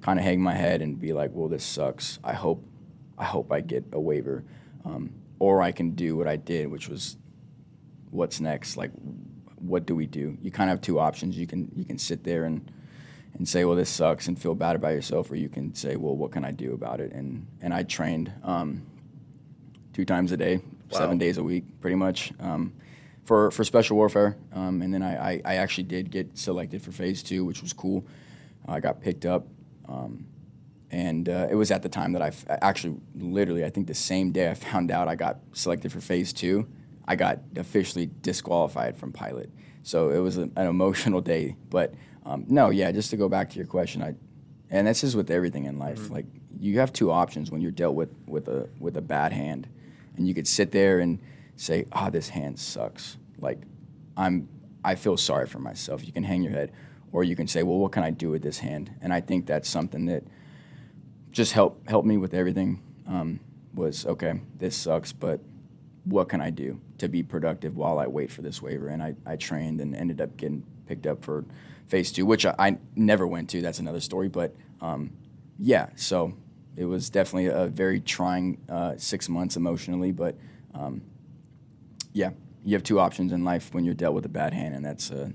[0.00, 2.18] kind of hang my head and be like, "Well, this sucks.
[2.24, 2.64] I hope,
[3.16, 4.42] I hope I get a waiver."
[4.84, 7.16] Um, or I can do what I did, which was,
[8.10, 8.76] what's next?
[8.76, 8.90] Like,
[9.56, 10.36] what do we do?
[10.42, 11.36] You kind of have two options.
[11.38, 12.70] You can you can sit there and
[13.34, 16.16] and say, well, this sucks and feel bad about yourself, or you can say, well,
[16.16, 17.12] what can I do about it?
[17.12, 18.82] And and I trained um,
[19.92, 20.60] two times a day,
[20.90, 20.98] wow.
[20.98, 22.32] seven days a week, pretty much.
[22.40, 22.72] Um,
[23.24, 26.92] for, for special warfare, um, and then I, I, I, actually did get selected for
[26.92, 28.06] phase two, which was cool.
[28.68, 29.48] I got picked up,
[29.88, 30.26] um,
[30.92, 33.94] and uh, it was at the time that I f- actually, literally, I think the
[33.94, 36.68] same day I found out I got selected for phase two,
[37.08, 39.50] I got officially disqualified from pilot.
[39.82, 43.50] So it was a, an emotional day, but um, no, yeah, just to go back
[43.50, 44.14] to your question, I,
[44.70, 46.00] and this is with everything in life.
[46.00, 46.14] Mm-hmm.
[46.14, 46.26] Like
[46.58, 49.68] you have two options when you're dealt with with a with a bad hand,
[50.16, 51.18] and you could sit there and
[51.56, 53.58] say, "Ah, oh, this hand sucks." Like
[54.16, 54.48] I'm,
[54.84, 56.04] I feel sorry for myself.
[56.06, 56.72] You can hang your head,
[57.12, 59.46] or you can say, "Well, what can I do with this hand?" And I think
[59.46, 60.24] that's something that
[61.30, 62.82] just helped helped me with everything.
[63.06, 63.40] Um,
[63.74, 65.40] was okay, this sucks, but
[66.04, 68.88] what can I do to be productive while I wait for this waiver?
[68.88, 71.44] And I, I trained and ended up getting picked up for
[71.88, 73.60] phase two, which I, I never went to.
[73.60, 74.28] That's another story.
[74.28, 75.12] But um,
[75.58, 76.34] yeah, so
[76.76, 80.12] it was definitely a very trying uh, six months emotionally.
[80.12, 80.36] But
[80.74, 81.02] um,
[82.12, 82.30] yeah,
[82.64, 85.10] you have two options in life when you're dealt with a bad hand, and that's
[85.10, 85.30] uh,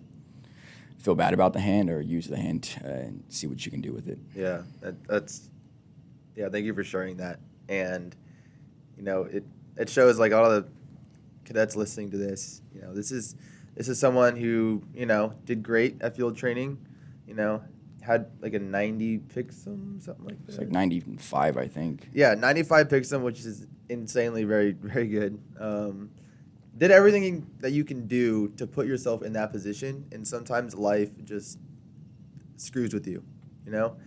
[0.99, 3.81] feel bad about the hand or use the hand uh, and see what you can
[3.81, 4.19] do with it.
[4.35, 5.49] Yeah, that, that's
[6.35, 6.49] yeah.
[6.49, 7.39] Thank you for sharing that.
[7.67, 8.15] And
[8.97, 9.43] you know, it
[9.77, 10.67] it shows like all the
[11.45, 12.61] cadets listening to this.
[12.73, 13.35] You know, this is
[13.75, 16.77] this is someone who you know did great at field training.
[17.27, 17.63] You know,
[18.01, 20.49] had like a 90 PCSM, something like that.
[20.49, 22.09] It's like 95, I think.
[22.13, 25.39] Yeah, 95 PCSM, which is insanely very, very good.
[25.59, 26.11] Um,
[26.77, 31.09] did everything that you can do to put yourself in that position, and sometimes life
[31.23, 31.59] just
[32.57, 33.23] screws with you,
[33.65, 33.97] you know?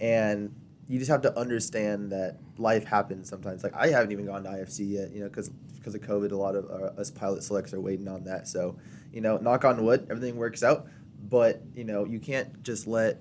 [0.00, 0.54] And
[0.88, 3.62] you just have to understand that life happens sometimes.
[3.62, 5.50] Like, I haven't even gone to IFC yet, you know, because
[5.80, 8.48] because of COVID, a lot of uh, us pilot selects are waiting on that.
[8.48, 8.76] So,
[9.12, 10.86] you know, knock on wood, everything works out.
[11.30, 13.18] But you know, you can't just let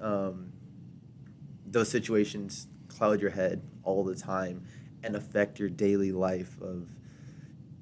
[0.00, 0.52] um,
[1.66, 4.64] those situations cloud your head all the time
[5.02, 6.86] and affect your daily life of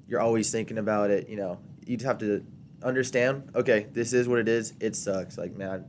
[0.07, 2.45] you're always thinking about it you know you just have to
[2.83, 5.85] understand okay this is what it is it sucks like man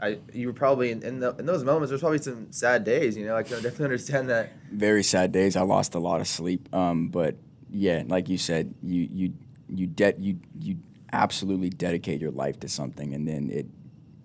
[0.00, 1.88] I, you were probably in, in, the, in those moments.
[1.88, 3.36] There's probably some sad days, you know.
[3.36, 4.50] I can definitely understand that.
[4.70, 5.56] Very sad days.
[5.56, 6.68] I lost a lot of sleep.
[6.74, 7.36] Um, but
[7.70, 9.32] yeah, like you said, you you
[9.68, 10.76] you de- you you
[11.14, 13.66] absolutely dedicate your life to something, and then it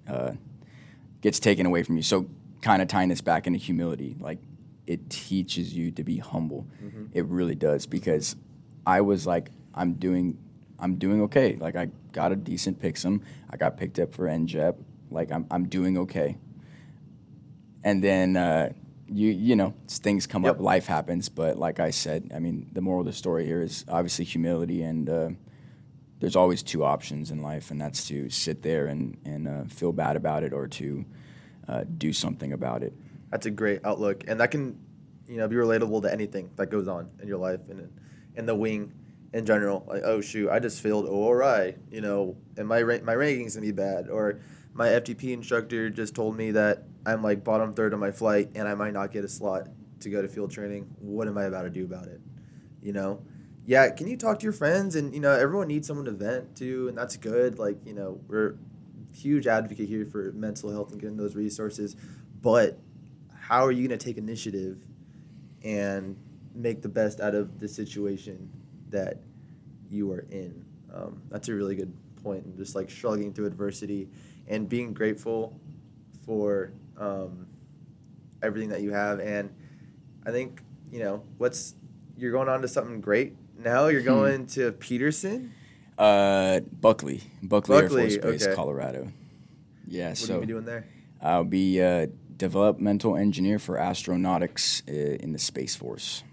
[0.08, 0.32] uh,
[1.22, 2.04] gets taken away from you.
[2.04, 2.28] So,
[2.62, 4.40] kind of tying this back into humility, like
[4.88, 6.68] it teaches you to be humble.
[6.84, 7.06] Mm-hmm.
[7.14, 8.36] It really does because
[8.88, 10.40] I was like, I'm doing,
[10.80, 11.58] I'm doing okay.
[11.58, 13.22] Like I got a decent PCSM.
[13.52, 14.78] I got picked up for NJEP.
[15.12, 16.38] Like I'm, I'm doing okay.
[17.84, 18.74] And then uh,
[19.08, 21.30] you, you know, things come up, life happens.
[21.30, 24.82] But like I said, I mean, the moral of the story here is obviously humility
[24.82, 25.10] and.
[25.10, 25.30] Uh,
[26.20, 29.92] there's always two options in life, and that's to sit there and, and uh, feel
[29.92, 31.06] bad about it or to
[31.68, 32.94] uh, do something about it.
[33.32, 34.78] That's a great outlook, and that can,
[35.28, 37.90] you know, be relatable to anything that goes on in your life and
[38.36, 38.92] in, the wing
[39.34, 39.86] in general.
[39.88, 43.68] Like, oh shoot, I just failed ORI, you know, and my ra- my ranking's gonna
[43.68, 44.42] be bad, or
[44.74, 48.68] my FTP instructor just told me that I'm like bottom third on my flight and
[48.68, 49.68] I might not get a slot
[50.02, 50.88] to go to field training.
[51.00, 52.20] What am I about to do about it?
[52.82, 53.22] You know.
[53.66, 56.56] Yeah, can you talk to your friends and you know everyone needs someone to vent
[56.58, 57.60] to and that's good.
[57.60, 58.56] Like you know we're
[59.14, 61.96] huge advocate here for mental health and getting those resources,
[62.42, 62.80] but
[63.34, 64.78] how are you going to take initiative
[65.64, 66.16] and
[66.54, 68.50] make the best out of the situation
[68.90, 69.18] that
[69.90, 70.64] you are in?
[70.94, 71.94] Um, that's a really good
[72.24, 72.46] point.
[72.46, 74.08] And just like struggling through adversity
[74.48, 75.60] and being grateful
[76.26, 77.48] for um,
[78.42, 79.20] everything that you have.
[79.20, 79.50] And
[80.26, 81.76] I think, you know, what's
[82.18, 83.88] you're going on to something great now.
[83.88, 84.06] You're Hmm.
[84.08, 85.52] going to Peterson.
[85.98, 88.56] Uh, Buckley, Buckley, Air Force Base, okay.
[88.56, 89.12] Colorado.
[89.88, 90.86] Yeah, What so are you doing there?
[91.22, 92.08] I'll be a
[92.38, 96.24] developmental engineer for astronautics uh, in the Space Force.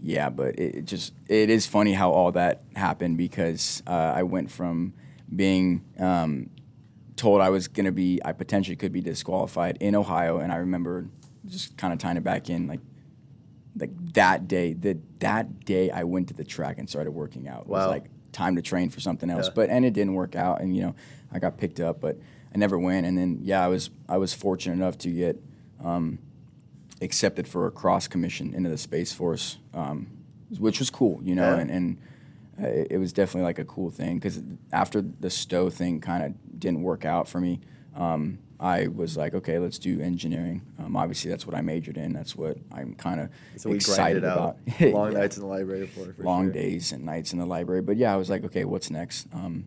[0.00, 4.22] Yeah, but it, it just it is funny how all that happened because uh, I
[4.22, 4.92] went from
[5.34, 6.50] being um,
[7.16, 11.06] told I was gonna be I potentially could be disqualified in Ohio, and I remember
[11.46, 12.80] just kind of tying it back in like
[13.78, 17.62] like that day that that day I went to the track and started working out.
[17.62, 19.46] It was like time to train for something else.
[19.46, 19.52] Yeah.
[19.54, 20.94] But and it didn't work out and you know,
[21.32, 22.18] I got picked up but
[22.54, 25.40] I never went and then yeah, I was I was fortunate enough to get
[25.84, 26.18] um,
[27.02, 30.06] accepted for a cross commission into the Space Force, um,
[30.58, 31.60] which was cool, you know, Yeah.
[31.60, 31.98] and, and
[32.62, 34.40] uh, it, it was definitely like a cool thing because
[34.72, 37.60] after the STO thing kind of didn't work out for me,
[37.94, 40.62] um, I was like, okay, let's do engineering.
[40.78, 42.12] Um, obviously, that's what I majored in.
[42.12, 44.56] That's what I'm kind of So we excited about.
[44.80, 45.18] long Yeah.
[45.18, 46.52] nights in the library for, for long sure.
[46.52, 47.82] days and nights in the library.
[47.82, 49.26] But yeah, I was like, okay, what's next?
[49.34, 49.66] Um,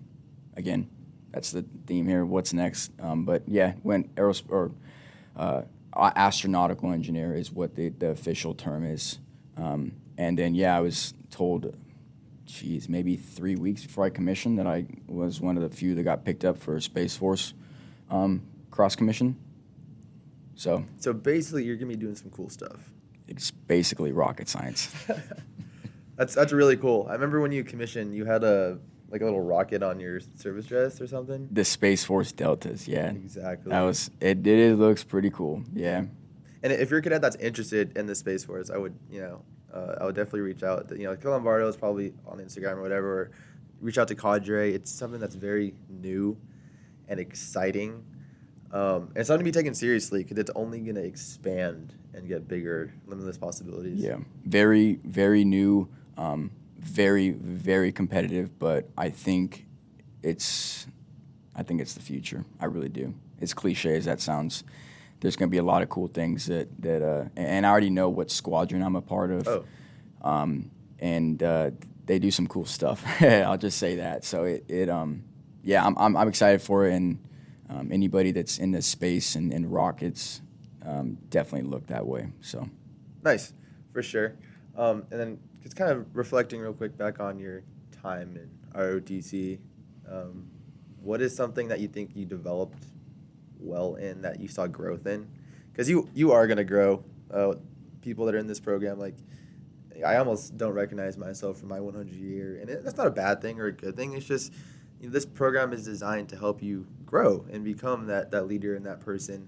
[0.57, 0.89] again,
[1.31, 2.25] that's the theme here.
[2.25, 2.91] What's next?
[2.99, 4.71] Um, but yeah, went aeros or
[5.35, 5.61] uh,
[5.95, 9.19] astronautical engineer is what the, the official term is.
[9.55, 11.75] Um, and then yeah, I was told,
[12.47, 16.03] geez, maybe three weeks before I commissioned that I was one of the few that
[16.03, 17.53] got picked up for Space Force
[18.09, 18.41] um,
[18.79, 19.35] cross commission.
[20.55, 22.79] So So basically, you're gonna be doing some cool stuff.
[23.27, 24.81] it's basically rocket science.
[26.17, 27.05] That's that's really cool.
[27.09, 28.77] I remember when you commissioned, you had a
[29.09, 31.47] like a little rocket on your service dress or something.
[31.51, 33.09] the Space Force Deltas, yeah.
[33.09, 33.69] Exactly.
[33.69, 34.47] That was it.
[34.47, 35.63] It looks pretty cool.
[35.73, 36.05] Yeah.
[36.63, 39.35] And if you're a cadet that's interested in the Space Force, I would, you know,
[39.73, 40.91] uh, I would definitely reach out.
[40.91, 43.09] You know, Kill Lombardo is probably on Instagram or whatever.
[43.19, 43.31] Or
[43.81, 44.73] reach out to Cadre.
[44.73, 46.37] It's something that's very new
[47.09, 48.03] and exciting.
[48.71, 52.93] Um, not gonna be taken seriously because it's only going to expand and get bigger,
[53.07, 53.99] limitless possibilities.
[53.99, 54.17] Yeah.
[54.45, 55.89] Very, very new.
[56.17, 58.57] Um, very, very competitive.
[58.59, 59.65] But I think
[60.23, 60.87] it's,
[61.55, 62.45] I think it's the future.
[62.59, 63.13] I really do.
[63.41, 64.63] As cliche as that sounds,
[65.21, 67.01] there's going to be a lot of cool things that that.
[67.01, 69.47] Uh, and I already know what squadron I'm a part of.
[69.47, 69.65] Oh,
[70.21, 71.71] um, and uh,
[72.05, 73.03] they do some cool stuff.
[73.21, 74.25] I'll just say that.
[74.25, 75.23] So it, it um,
[75.63, 77.19] yeah, I'm, I'm, I'm excited for it, and
[77.69, 80.41] um, anybody that's in this space and, and rockets
[80.85, 82.29] um, definitely look that way.
[82.41, 82.67] So
[83.23, 83.53] nice,
[83.93, 84.35] for sure.
[84.75, 87.63] Um, and then just kind of reflecting real quick back on your
[88.01, 88.49] time in
[88.79, 89.59] ROTC.
[90.09, 90.47] Um,
[91.01, 92.85] what is something that you think you developed
[93.59, 95.27] well in that you saw growth in?
[95.71, 97.03] Because you you are gonna grow.
[97.31, 97.55] Uh,
[98.01, 99.15] people that are in this program, like
[100.05, 103.41] I almost don't recognize myself from my 100 year, and it, that's not a bad
[103.41, 104.13] thing or a good thing.
[104.13, 104.53] It's just
[105.01, 108.99] this program is designed to help you grow and become that that leader and that
[108.99, 109.47] person.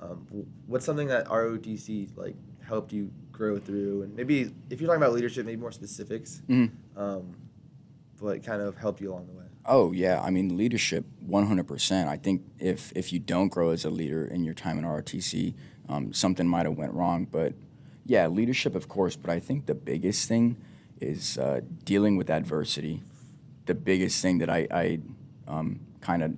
[0.00, 0.26] Um,
[0.66, 5.12] what's something that ROTC like helped you grow through, and maybe if you're talking about
[5.14, 6.70] leadership, maybe more specifics, Mhm.
[6.96, 7.34] um,
[8.20, 9.44] but kind of helped you along the way.
[9.64, 12.08] Oh yeah, I mean leadership, one hundred percent.
[12.08, 15.54] I think if if you don't grow as a leader in your time in ROTC,
[15.88, 17.26] um, something might have went wrong.
[17.30, 17.54] But
[18.06, 19.14] yeah, leadership, of course.
[19.16, 20.56] But I think the biggest thing
[21.00, 23.02] is uh, dealing with adversity.
[23.68, 24.98] The biggest thing that I, I
[25.46, 26.32] um, kind of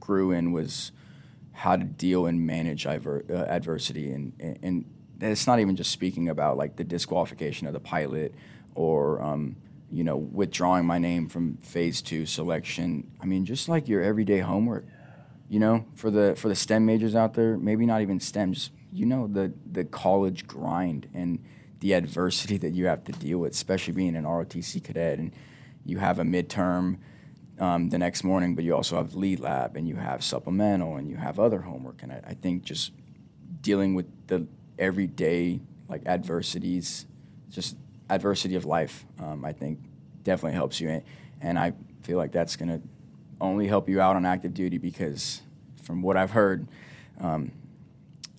[0.00, 0.90] grew in was
[1.52, 4.84] how to deal and manage uh, adversity, and, and and
[5.20, 8.34] it's not even just speaking about like the disqualification of the pilot
[8.74, 9.56] or um,
[9.90, 13.10] you know withdrawing my name from phase two selection.
[13.20, 14.84] I mean, just like your everyday homework,
[15.48, 18.72] you know, for the for the STEM majors out there, maybe not even STEM, just
[18.92, 21.44] you know the the college grind and
[21.80, 25.32] the adversity that you have to deal with, especially being an ROTC cadet and
[25.84, 26.98] you have a midterm
[27.58, 31.08] um, the next morning, but you also have lead lab and you have supplemental and
[31.08, 32.02] you have other homework.
[32.02, 32.92] And I, I think just
[33.60, 34.46] dealing with the
[34.78, 37.06] everyday like adversities,
[37.50, 37.76] just
[38.08, 39.78] adversity of life, um, I think
[40.24, 40.88] definitely helps you.
[40.88, 41.02] And
[41.40, 41.72] and I
[42.02, 42.80] feel like that's going to
[43.40, 45.42] only help you out on active duty because
[45.82, 46.68] from what I've heard,
[47.20, 47.50] um,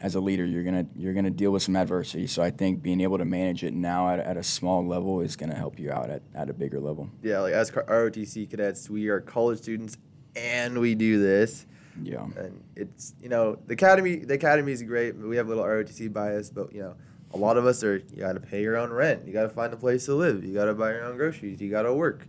[0.03, 2.27] as a leader, you're gonna you're gonna deal with some adversity.
[2.27, 5.37] So I think being able to manage it now at, at a small level is
[5.37, 7.09] gonna help you out at, at a bigger level.
[7.23, 9.97] Yeah, like as ROTC cadets, we are college students
[10.35, 11.65] and we do this.
[12.01, 12.25] Yeah.
[12.35, 15.17] And it's you know the academy the academy is great.
[15.17, 16.95] But we have a little ROTC bias, but you know
[17.33, 19.25] a lot of us are you got to pay your own rent.
[19.25, 20.43] You got to find a place to live.
[20.43, 21.61] You got to buy your own groceries.
[21.61, 22.27] You got to work.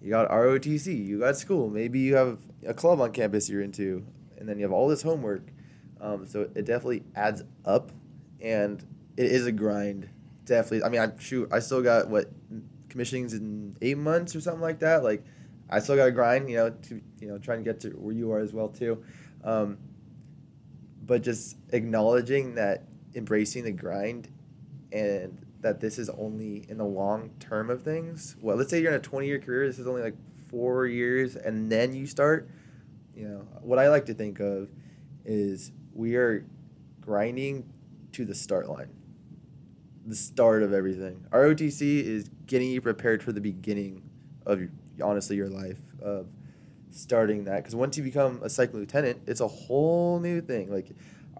[0.00, 1.04] You got ROTC.
[1.04, 1.68] You got school.
[1.68, 4.06] Maybe you have a club on campus you're into,
[4.38, 5.42] and then you have all this homework
[6.00, 7.92] um, so it definitely adds up,
[8.40, 8.84] and
[9.16, 10.08] it is a grind.
[10.44, 10.84] Definitely.
[10.84, 11.48] I mean, I shoot.
[11.52, 12.30] I still got what
[12.88, 15.02] commissionings in eight months or something like that.
[15.02, 15.24] Like,
[15.68, 16.48] I still got to grind.
[16.48, 19.02] You know, to you know, try and get to where you are as well too.
[19.44, 19.78] Um,
[21.04, 22.84] but just acknowledging that,
[23.14, 24.28] embracing the grind,
[24.92, 28.36] and that this is only in the long term of things.
[28.40, 29.66] Well, let's say you're in a 20 year career.
[29.66, 30.16] This is only like
[30.48, 32.48] four years, and then you start.
[33.14, 34.70] You know, what I like to think of
[35.24, 36.46] is we are
[37.00, 37.68] grinding
[38.12, 38.88] to the start line,
[40.06, 41.26] the start of everything.
[41.30, 44.08] ROTC is getting you prepared for the beginning
[44.46, 44.62] of
[45.02, 46.28] honestly your life of
[46.92, 50.72] starting that because once you become a cycling lieutenant, it's a whole new thing.
[50.72, 50.90] Like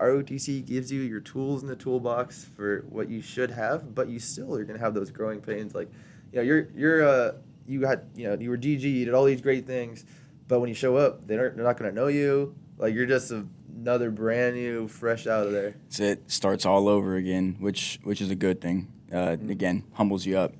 [0.01, 4.19] ROTC gives you your tools in the toolbox for what you should have, but you
[4.19, 5.73] still are gonna have those growing pains.
[5.73, 5.89] Like,
[6.33, 7.33] you know, you're you're uh
[7.65, 10.05] you got you know you were DG, you did all these great things,
[10.49, 12.57] but when you show up, they don't they're not gonna know you.
[12.79, 13.45] Like you're just a
[13.81, 15.75] another brand new, fresh out of there.
[15.89, 18.93] So it starts all over again, which which is a good thing.
[19.11, 19.51] Uh, mm-hmm.
[19.51, 20.55] Again, humbles you up,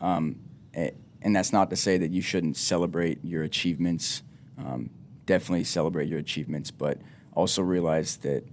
[0.00, 0.40] um,
[0.74, 4.22] and that's not to say that you shouldn't celebrate your achievements.
[4.58, 4.90] Um,
[5.26, 6.98] definitely celebrate your achievements, but
[7.34, 8.44] also realize that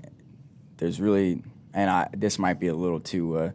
[0.77, 1.41] there's really,
[1.73, 3.37] and I, this might be a little too.
[3.37, 3.51] Uh,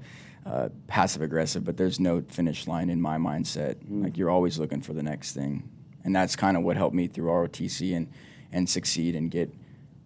[0.47, 3.77] uh, passive aggressive, but there's no finish line in my mindset.
[3.77, 4.05] Mm.
[4.05, 5.71] Like you're always looking for the next thing,
[6.05, 8.09] and that's kind of what helped me through ROTC and
[8.55, 9.53] and succeed and get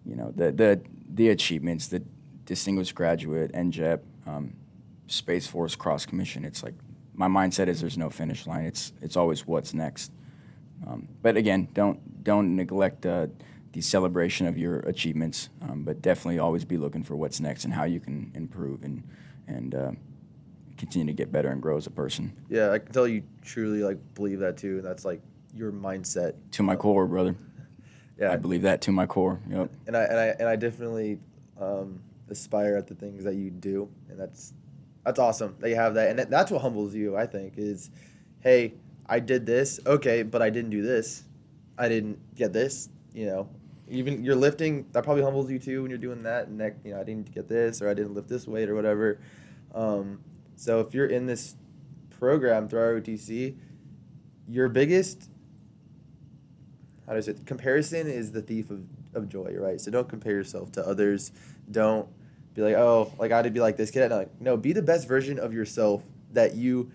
[0.04, 0.80] you know the the
[1.14, 2.02] the achievements, the
[2.44, 4.54] distinguished graduate, NJEP, um,
[5.06, 6.44] Space Force Cross Commission.
[6.44, 6.74] It's like
[7.14, 8.64] my mindset is there's no finish line.
[8.64, 10.10] It's it's always what's next.
[10.86, 13.28] Um, but again, don't don't neglect uh,
[13.72, 17.72] the celebration of your achievements, um, but definitely always be looking for what's next and
[17.74, 19.02] how you can improve and
[19.46, 19.90] and uh,
[20.78, 22.32] continue to get better and grow as a person.
[22.48, 25.20] Yeah, I can tell you truly like believe that too, and that's like
[25.54, 26.34] your mindset.
[26.52, 27.34] To my core, brother.
[28.18, 29.40] Yeah, I believe that to my core.
[29.48, 29.70] Yep.
[29.86, 31.18] And I and I and I definitely
[31.60, 34.52] um, aspire at the things that you do, and that's
[35.04, 37.16] that's awesome that you have that, and that's what humbles you.
[37.16, 37.90] I think is,
[38.40, 38.74] hey,
[39.06, 41.24] I did this, okay, but I didn't do this,
[41.78, 42.88] I didn't get this.
[43.14, 43.48] You know,
[43.88, 46.48] even you're lifting, that probably humbles you too when you're doing that.
[46.48, 48.74] And that, you know, I didn't get this, or I didn't lift this weight, or
[48.74, 49.18] whatever.
[49.74, 50.20] Um,
[50.56, 51.56] so if you're in this
[52.10, 53.56] program through ROTC,
[54.48, 55.30] your biggest
[57.08, 58.82] how does it comparison is the thief of,
[59.14, 59.80] of joy right?
[59.80, 61.32] So don't compare yourself to others.
[61.70, 62.06] Don't
[62.54, 65.38] be like oh like i'd be like this kid like, no be the best version
[65.38, 66.02] of yourself
[66.32, 66.90] that you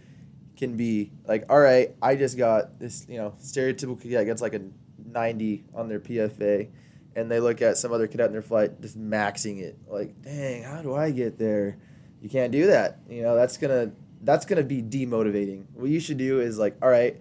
[0.56, 1.12] can be.
[1.28, 4.62] Like all right i just got this you know stereotypical cadet gets like a
[5.06, 6.70] 90 on their pfa
[7.16, 9.78] and they look at some other cadet in their flight just maxing it.
[9.88, 11.78] Like dang how do i get there?
[12.22, 13.00] You can't do that.
[13.10, 13.92] You know that's gonna
[14.22, 15.66] that's gonna be demotivating.
[15.74, 17.20] What you should do is like all right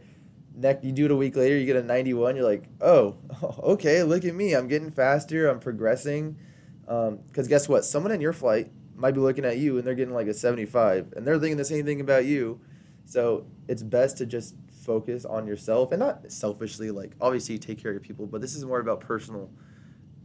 [0.55, 3.16] next you do it a week later you get a 91 you're like oh
[3.62, 6.36] okay look at me i'm getting faster i'm progressing.
[6.84, 7.84] Because um, guess what?
[7.84, 11.14] Someone in your flight might be looking at you and they're getting like a 75
[11.16, 12.61] and they're thinking the same thing about you.
[13.05, 17.92] So it's best to just focus on yourself and not selfishly like obviously take care
[17.92, 19.48] of your people but this is more about personal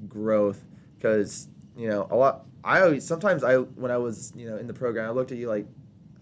[0.07, 0.65] growth
[0.97, 1.47] because
[1.77, 4.73] you know a lot i always sometimes i when i was you know in the
[4.73, 5.67] program i looked at you like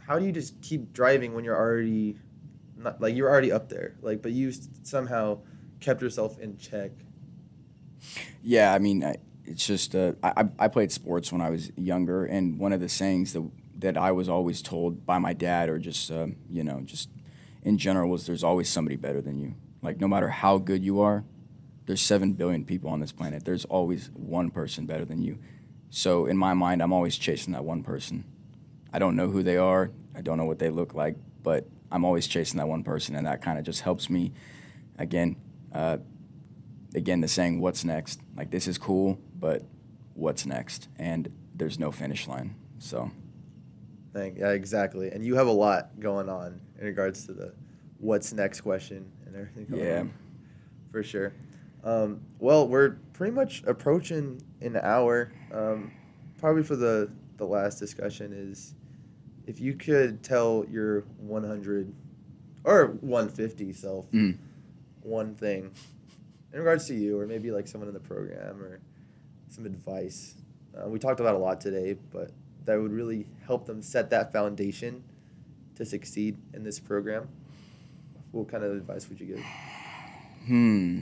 [0.05, 2.17] how do you just keep driving when you're already
[2.85, 5.37] not like you're already up there like but you somehow
[5.81, 6.91] kept yourself in check
[8.41, 9.03] yeah i mean
[9.47, 12.79] it's just uh, I, I I played sports when I was younger, and one of
[12.79, 16.63] the sayings that that I was always told by my dad, or just uh, you
[16.63, 17.09] know, just
[17.63, 19.55] in general, was there's always somebody better than you.
[19.81, 21.23] Like no matter how good you are,
[21.85, 23.45] there's seven billion people on this planet.
[23.45, 25.37] There's always one person better than you.
[25.89, 28.25] So in my mind, I'm always chasing that one person.
[28.91, 29.91] I don't know who they are.
[30.15, 33.25] I don't know what they look like, but I'm always chasing that one person, and
[33.27, 34.33] that kind of just helps me.
[34.97, 35.35] Again,
[35.73, 35.97] uh,
[36.93, 39.63] again, the saying, "What's next?" Like this is cool, but
[40.13, 40.87] what's next?
[40.97, 42.55] And there's no finish line.
[42.79, 43.11] So
[44.15, 44.37] thing.
[44.37, 45.11] Yeah, exactly.
[45.11, 47.53] And you have a lot going on in regards to the
[47.99, 49.67] what's next question and everything.
[49.77, 49.99] Yeah.
[49.99, 50.13] on,
[50.91, 51.33] for sure.
[51.83, 55.31] Um, well, we're pretty much approaching an hour.
[55.51, 55.91] Um,
[56.39, 58.73] probably for the the last discussion is
[59.47, 61.93] if you could tell your 100
[62.63, 64.37] or 150 self Mm.
[65.01, 65.71] one thing
[66.53, 68.79] in regards to you or maybe like someone in the program or
[69.49, 70.35] some advice
[70.77, 72.31] uh, we talked about a lot today but
[72.65, 75.03] that would really help them set that foundation
[75.75, 77.27] to succeed in this program
[78.31, 79.43] what kind of advice would you give
[80.47, 80.99] Hmm.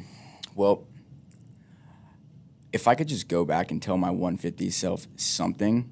[0.56, 0.86] Well,
[2.72, 5.92] if I could just go back and tell my 150 self something,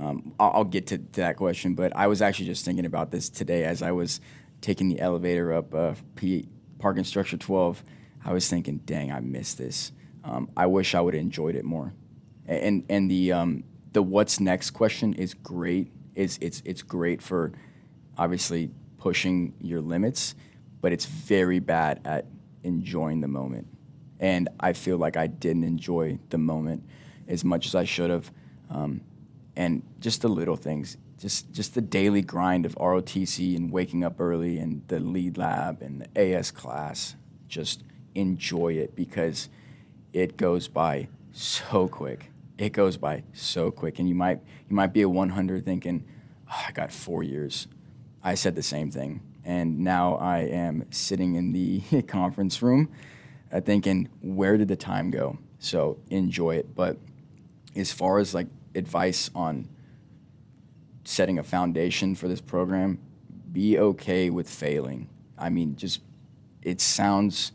[0.00, 1.74] um, I'll, I'll get to, to that question.
[1.74, 4.20] But I was actually just thinking about this today as I was
[4.60, 6.48] taking the elevator up uh, P,
[6.78, 7.84] parking structure 12.
[8.24, 9.92] I was thinking, dang, I missed this.
[10.24, 11.92] Um, I wish I would have enjoyed it more.
[12.46, 15.92] And and the um, the what's next question is great.
[16.14, 17.52] It's it's it's great for
[18.18, 20.34] obviously pushing your limits,
[20.80, 22.26] but it's very bad at
[22.62, 23.68] enjoying the moment.
[24.18, 26.84] And I feel like I didn't enjoy the moment
[27.28, 28.30] as much as I should have.
[28.68, 29.00] Um,
[29.56, 34.20] and just the little things, just just the daily grind of ROTC and waking up
[34.20, 37.16] early and the lead lab and the AS class.
[37.48, 37.82] Just
[38.14, 39.48] enjoy it because
[40.12, 42.30] it goes by so quick.
[42.58, 46.04] It goes by so quick, and you might you might be a 100 thinking,
[46.48, 47.66] "Oh, I got four years.
[48.22, 52.90] I said the same thing, and now I am sitting in the conference room,
[53.52, 55.38] uh, thinking, where did the time go?
[55.58, 56.74] So enjoy it.
[56.74, 56.98] But
[57.74, 59.68] as far as like advice on
[61.04, 62.98] setting a foundation for this program,
[63.52, 65.08] be okay with failing.
[65.38, 66.00] I mean, just
[66.62, 67.52] it sounds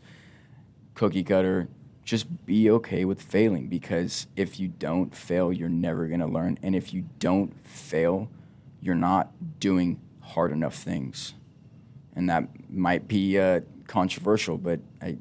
[0.94, 1.68] cookie cutter.
[2.04, 6.58] Just be okay with failing because if you don't fail, you're never going to learn.
[6.62, 8.28] And if you don't fail,
[8.80, 11.34] you're not doing hard enough things.
[12.14, 15.18] And that might be uh, controversial, but I,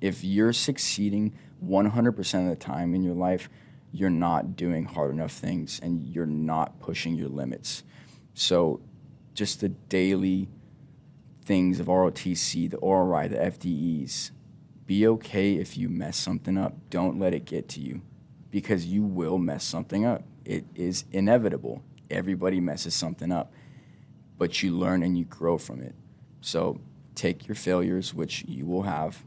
[0.00, 1.32] if you're succeeding
[1.64, 3.48] 100% of the time in your life,
[3.92, 7.82] you're not doing hard enough things and you're not pushing your limits.
[8.34, 8.80] So,
[9.34, 10.48] just the daily
[11.44, 14.30] things of ROTC, the ORI, the FDEs,
[14.86, 16.74] be okay if you mess something up.
[16.90, 18.02] Don't let it get to you
[18.50, 20.22] because you will mess something up.
[20.44, 21.82] It is inevitable.
[22.10, 23.52] Everybody messes something up,
[24.38, 25.94] but you learn and you grow from it.
[26.40, 26.80] So,
[27.14, 29.24] take your failures, which you will have.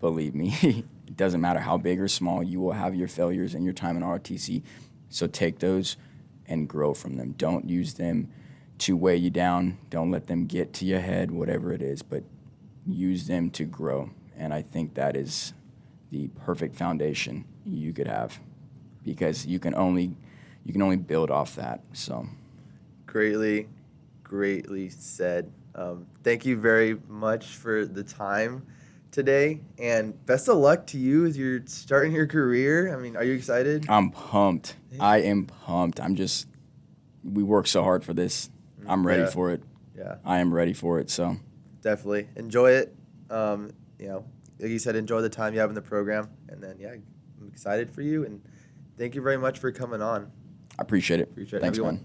[0.00, 3.64] Believe me, it doesn't matter how big or small, you will have your failures in
[3.64, 4.62] your time in ROTC.
[5.10, 5.98] So, take those
[6.46, 7.34] and grow from them.
[7.36, 8.32] Don't use them
[8.78, 9.76] to weigh you down.
[9.90, 12.24] Don't let them get to your head, whatever it is, but
[12.86, 14.08] use them to grow.
[14.38, 15.52] And I think that is
[16.10, 18.40] the perfect foundation you could have
[19.04, 20.16] because you can only
[20.64, 21.82] you can only build off that.
[21.92, 22.26] So
[23.04, 23.68] greatly
[24.24, 28.66] greatly said um, thank you very much for the time
[29.12, 33.22] today and best of luck to you as you're starting your career i mean are
[33.22, 34.74] you excited I'm pumped.
[34.98, 36.00] I am pumped.
[36.00, 36.48] I'm just
[37.22, 38.50] we work so hard for this.
[38.86, 39.30] I'm ready Yeah.
[39.30, 39.62] for it.
[39.96, 41.08] yeah I am ready for it.
[41.10, 41.36] So
[41.82, 42.96] definitely enjoy it
[43.30, 44.24] um, you know
[44.58, 46.92] like you said enjoy the time you have in the program and then yeah
[47.40, 48.40] i'm excited for you and
[48.98, 50.30] thank you very much for coming on
[50.78, 51.28] I appreciate it.
[51.30, 51.96] Appreciate it, Thanks, everyone.
[51.96, 52.04] man.